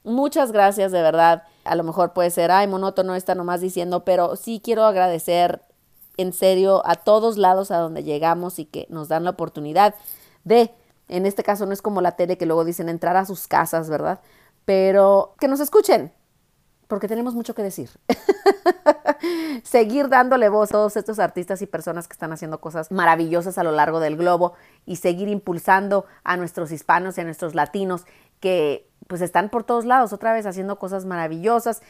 Muchas 0.02 0.52
gracias 0.52 0.92
de 0.92 1.00
verdad. 1.00 1.44
A 1.64 1.76
lo 1.76 1.84
mejor 1.84 2.12
puede 2.12 2.30
ser, 2.30 2.50
ay, 2.50 2.66
monótono 2.66 3.14
está 3.14 3.34
nomás 3.34 3.62
diciendo, 3.62 4.04
pero 4.04 4.36
sí 4.36 4.60
quiero 4.62 4.84
agradecer 4.84 5.62
en 6.16 6.32
serio 6.32 6.82
a 6.86 6.96
todos 6.96 7.38
lados 7.38 7.70
a 7.70 7.78
donde 7.78 8.02
llegamos 8.02 8.58
y 8.58 8.66
que 8.66 8.86
nos 8.90 9.08
dan 9.08 9.24
la 9.24 9.30
oportunidad 9.30 9.94
de, 10.44 10.70
en 11.08 11.26
este 11.26 11.42
caso 11.42 11.66
no 11.66 11.72
es 11.72 11.82
como 11.82 12.00
la 12.00 12.12
tele 12.12 12.38
que 12.38 12.46
luego 12.46 12.64
dicen 12.64 12.88
entrar 12.88 13.16
a 13.16 13.24
sus 13.24 13.46
casas, 13.46 13.88
¿verdad? 13.88 14.20
Pero 14.64 15.34
que 15.38 15.48
nos 15.48 15.60
escuchen, 15.60 16.12
porque 16.86 17.08
tenemos 17.08 17.34
mucho 17.34 17.54
que 17.54 17.62
decir. 17.62 17.90
Seguir 19.64 20.08
dándole 20.08 20.48
voz 20.48 20.70
a 20.70 20.72
todos 20.72 20.96
estos 20.96 21.18
artistas 21.18 21.62
y 21.62 21.66
personas 21.66 22.08
que 22.08 22.12
están 22.12 22.32
haciendo 22.32 22.60
cosas 22.60 22.90
maravillosas 22.90 23.58
a 23.58 23.64
lo 23.64 23.72
largo 23.72 24.00
del 24.00 24.16
globo 24.16 24.54
y 24.84 24.96
seguir 24.96 25.28
impulsando 25.28 26.04
a 26.24 26.36
nuestros 26.36 26.70
hispanos 26.72 27.16
y 27.16 27.22
a 27.22 27.24
nuestros 27.24 27.54
latinos 27.54 28.04
que 28.40 28.90
pues 29.06 29.20
están 29.20 29.48
por 29.48 29.64
todos 29.64 29.84
lados 29.84 30.12
otra 30.12 30.32
vez 30.32 30.46
haciendo 30.46 30.78
cosas 30.78 31.04
maravillosas, 31.04 31.82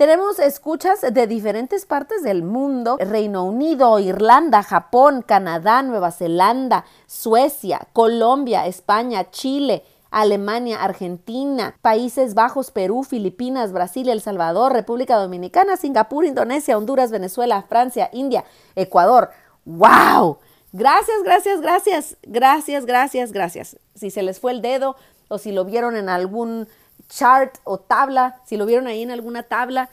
tenemos 0.00 0.38
escuchas 0.38 1.02
de 1.02 1.26
diferentes 1.26 1.84
partes 1.84 2.22
del 2.22 2.42
mundo, 2.42 2.96
Reino 2.98 3.44
Unido, 3.44 3.98
Irlanda, 3.98 4.62
Japón, 4.62 5.20
Canadá, 5.20 5.82
Nueva 5.82 6.10
Zelanda, 6.10 6.86
Suecia, 7.06 7.86
Colombia, 7.92 8.66
España, 8.66 9.30
Chile, 9.30 9.84
Alemania, 10.10 10.82
Argentina, 10.82 11.76
Países 11.82 12.32
Bajos, 12.32 12.70
Perú, 12.70 13.02
Filipinas, 13.04 13.72
Brasil, 13.72 14.08
El 14.08 14.22
Salvador, 14.22 14.72
República 14.72 15.16
Dominicana, 15.18 15.76
Singapur, 15.76 16.24
Indonesia, 16.24 16.78
Honduras, 16.78 17.10
Venezuela, 17.10 17.62
Francia, 17.68 18.08
India, 18.14 18.46
Ecuador. 18.76 19.28
¡Wow! 19.66 20.38
Gracias, 20.72 21.22
gracias, 21.22 21.60
gracias, 21.60 22.16
gracias, 22.22 22.86
gracias, 22.86 23.32
gracias. 23.32 23.76
Si 23.94 24.10
se 24.10 24.22
les 24.22 24.40
fue 24.40 24.52
el 24.52 24.62
dedo 24.62 24.96
o 25.28 25.36
si 25.36 25.52
lo 25.52 25.66
vieron 25.66 25.94
en 25.94 26.08
algún 26.08 26.68
chart 27.10 27.58
o 27.64 27.78
tabla, 27.78 28.40
si 28.46 28.56
lo 28.56 28.64
vieron 28.64 28.86
ahí 28.86 29.02
en 29.02 29.10
alguna 29.10 29.42
tabla. 29.42 29.90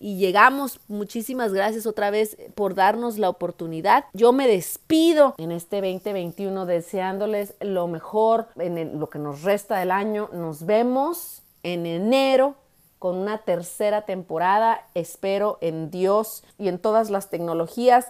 Y 0.00 0.16
llegamos, 0.16 0.78
muchísimas 0.86 1.52
gracias 1.52 1.86
otra 1.86 2.10
vez 2.10 2.36
por 2.54 2.74
darnos 2.74 3.18
la 3.18 3.28
oportunidad. 3.28 4.04
Yo 4.12 4.32
me 4.32 4.46
despido 4.46 5.34
en 5.38 5.50
este 5.50 5.80
2021 5.80 6.66
deseándoles 6.66 7.54
lo 7.60 7.88
mejor 7.88 8.48
en 8.56 9.00
lo 9.00 9.08
que 9.08 9.18
nos 9.18 9.42
resta 9.42 9.78
del 9.78 9.90
año. 9.90 10.28
Nos 10.32 10.66
vemos 10.66 11.42
en 11.64 11.86
enero 11.86 12.54
con 13.00 13.16
una 13.16 13.38
tercera 13.38 14.02
temporada. 14.02 14.86
Espero 14.94 15.58
en 15.60 15.90
Dios 15.90 16.44
y 16.58 16.68
en 16.68 16.78
todas 16.78 17.10
las 17.10 17.28
tecnologías. 17.28 18.06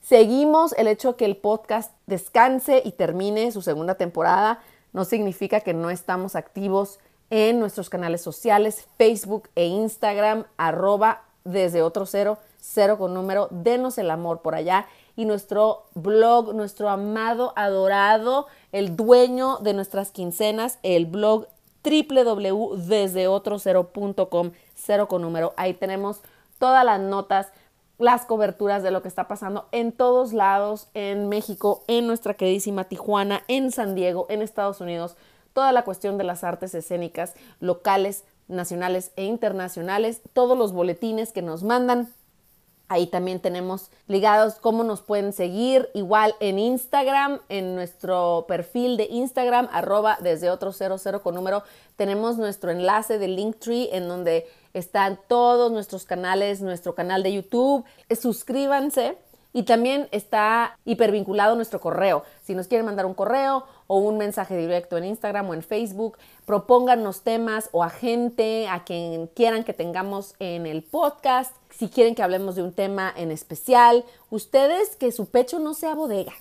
Seguimos 0.00 0.72
el 0.78 0.88
hecho 0.88 1.16
que 1.16 1.26
el 1.26 1.36
podcast 1.36 1.92
descanse 2.06 2.80
y 2.82 2.92
termine 2.92 3.52
su 3.52 3.60
segunda 3.60 3.96
temporada. 3.96 4.60
No 4.94 5.04
significa 5.04 5.60
que 5.60 5.74
no 5.74 5.90
estamos 5.90 6.36
activos 6.36 7.00
en 7.30 7.60
nuestros 7.60 7.90
canales 7.90 8.22
sociales, 8.22 8.88
Facebook 8.96 9.50
e 9.54 9.66
Instagram, 9.66 10.46
arroba 10.56 11.24
desde 11.44 11.82
otro 11.82 12.06
cero, 12.06 12.38
cero 12.58 12.96
con 12.98 13.14
número, 13.14 13.46
denos 13.50 13.98
el 13.98 14.10
amor 14.10 14.42
por 14.42 14.54
allá. 14.54 14.86
Y 15.16 15.24
nuestro 15.24 15.86
blog, 15.94 16.54
nuestro 16.54 16.88
amado, 16.88 17.52
adorado, 17.56 18.46
el 18.70 18.94
dueño 18.96 19.58
de 19.58 19.74
nuestras 19.74 20.12
quincenas, 20.12 20.78
el 20.82 21.06
blog 21.06 21.48
www.desdeotrocero.com, 21.82 24.52
cero 24.74 25.08
con 25.08 25.22
número. 25.22 25.54
Ahí 25.56 25.74
tenemos 25.74 26.20
todas 26.58 26.84
las 26.84 27.00
notas, 27.00 27.48
las 27.98 28.26
coberturas 28.26 28.82
de 28.82 28.90
lo 28.90 29.02
que 29.02 29.08
está 29.08 29.26
pasando 29.26 29.68
en 29.72 29.92
todos 29.92 30.32
lados, 30.32 30.88
en 30.94 31.28
México, 31.28 31.84
en 31.88 32.06
nuestra 32.06 32.34
queridísima 32.34 32.84
Tijuana, 32.84 33.42
en 33.48 33.72
San 33.72 33.94
Diego, 33.94 34.26
en 34.28 34.42
Estados 34.42 34.80
Unidos, 34.80 35.16
toda 35.58 35.72
la 35.72 35.82
cuestión 35.82 36.18
de 36.18 36.22
las 36.22 36.44
artes 36.44 36.72
escénicas 36.72 37.34
locales, 37.58 38.22
nacionales 38.46 39.10
e 39.16 39.24
internacionales, 39.24 40.20
todos 40.32 40.56
los 40.56 40.72
boletines 40.72 41.32
que 41.32 41.42
nos 41.42 41.64
mandan. 41.64 42.14
Ahí 42.86 43.08
también 43.08 43.40
tenemos 43.40 43.90
ligados 44.06 44.60
cómo 44.60 44.84
nos 44.84 45.02
pueden 45.02 45.32
seguir, 45.32 45.90
igual 45.94 46.36
en 46.38 46.60
Instagram, 46.60 47.40
en 47.48 47.74
nuestro 47.74 48.44
perfil 48.46 48.96
de 48.96 49.08
Instagram, 49.10 49.68
arroba 49.72 50.16
desde 50.20 50.48
otro 50.48 50.70
00 50.70 51.22
con 51.24 51.34
número, 51.34 51.64
tenemos 51.96 52.38
nuestro 52.38 52.70
enlace 52.70 53.18
de 53.18 53.26
Linktree 53.26 53.88
en 53.90 54.06
donde 54.06 54.46
están 54.74 55.18
todos 55.26 55.72
nuestros 55.72 56.04
canales, 56.04 56.60
nuestro 56.60 56.94
canal 56.94 57.24
de 57.24 57.32
YouTube. 57.32 57.84
Suscríbanse 58.16 59.18
y 59.52 59.64
también 59.64 60.08
está 60.12 60.78
hipervinculado 60.84 61.56
nuestro 61.56 61.80
correo. 61.80 62.22
Si 62.44 62.54
nos 62.54 62.68
quieren 62.68 62.86
mandar 62.86 63.06
un 63.06 63.14
correo 63.14 63.64
o 63.88 63.98
un 63.98 64.18
mensaje 64.18 64.56
directo 64.56 64.96
en 64.96 65.04
Instagram 65.04 65.48
o 65.50 65.54
en 65.54 65.62
Facebook, 65.62 66.18
propónganos 66.46 67.22
temas 67.22 67.68
o 67.72 67.82
a 67.82 67.90
gente, 67.90 68.68
a 68.68 68.84
quien 68.84 69.26
quieran 69.28 69.64
que 69.64 69.72
tengamos 69.72 70.34
en 70.38 70.66
el 70.66 70.84
podcast. 70.84 71.56
Si 71.70 71.88
quieren 71.88 72.14
que 72.14 72.22
hablemos 72.22 72.54
de 72.54 72.62
un 72.62 72.72
tema 72.72 73.12
en 73.16 73.32
especial, 73.32 74.04
ustedes 74.30 74.94
que 74.94 75.10
su 75.10 75.26
pecho 75.26 75.58
no 75.58 75.74
sea 75.74 75.94
bodega. 75.94 76.34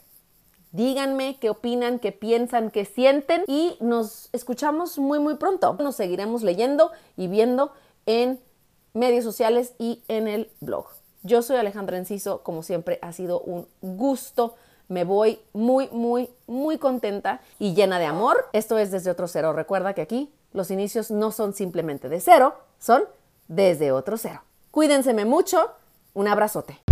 Díganme 0.74 1.38
qué 1.40 1.50
opinan, 1.50 2.00
qué 2.00 2.12
piensan, 2.12 2.70
qué 2.70 2.84
sienten 2.84 3.44
y 3.48 3.78
nos 3.80 4.30
escuchamos 4.34 5.00
muy 5.00 5.18
muy 5.18 5.36
pronto. 5.36 5.76
Nos 5.80 5.96
seguiremos 5.96 6.44
leyendo 6.44 6.92
y 7.16 7.28
viendo 7.28 7.72
en 8.06 8.40
medios 8.94 9.24
sociales 9.24 9.74
y 9.80 10.04
en 10.10 10.28
el 10.28 10.52
blog. 10.60 10.88
Yo 11.24 11.42
soy 11.42 11.56
Alejandra 11.56 11.98
Enciso, 11.98 12.44
como 12.44 12.62
siempre 12.62 13.00
ha 13.02 13.14
sido 13.14 13.40
un 13.40 13.68
gusto. 13.82 14.56
Me 14.88 15.04
voy 15.04 15.40
muy, 15.54 15.90
muy, 15.92 16.30
muy 16.48 16.78
contenta 16.78 17.42
y 17.60 17.74
llena 17.74 18.00
de 18.00 18.06
amor. 18.06 18.50
Esto 18.54 18.78
es 18.78 18.92
desde 18.92 19.12
otro 19.12 19.28
cero. 19.28 19.54
Recuerda 19.54 19.94
que 19.94 20.02
aquí 20.02 20.32
los 20.54 20.72
inicios 20.72 21.12
no 21.12 21.32
son 21.32 21.54
simplemente 21.54 22.10
de 22.10 22.20
cero, 22.20 22.56
son 22.80 23.04
desde 23.48 23.92
otro 23.92 24.18
cero. 24.18 24.42
Cuídense 24.72 25.14
mucho. 25.26 25.72
Un 26.14 26.28
abrazote. 26.28 26.87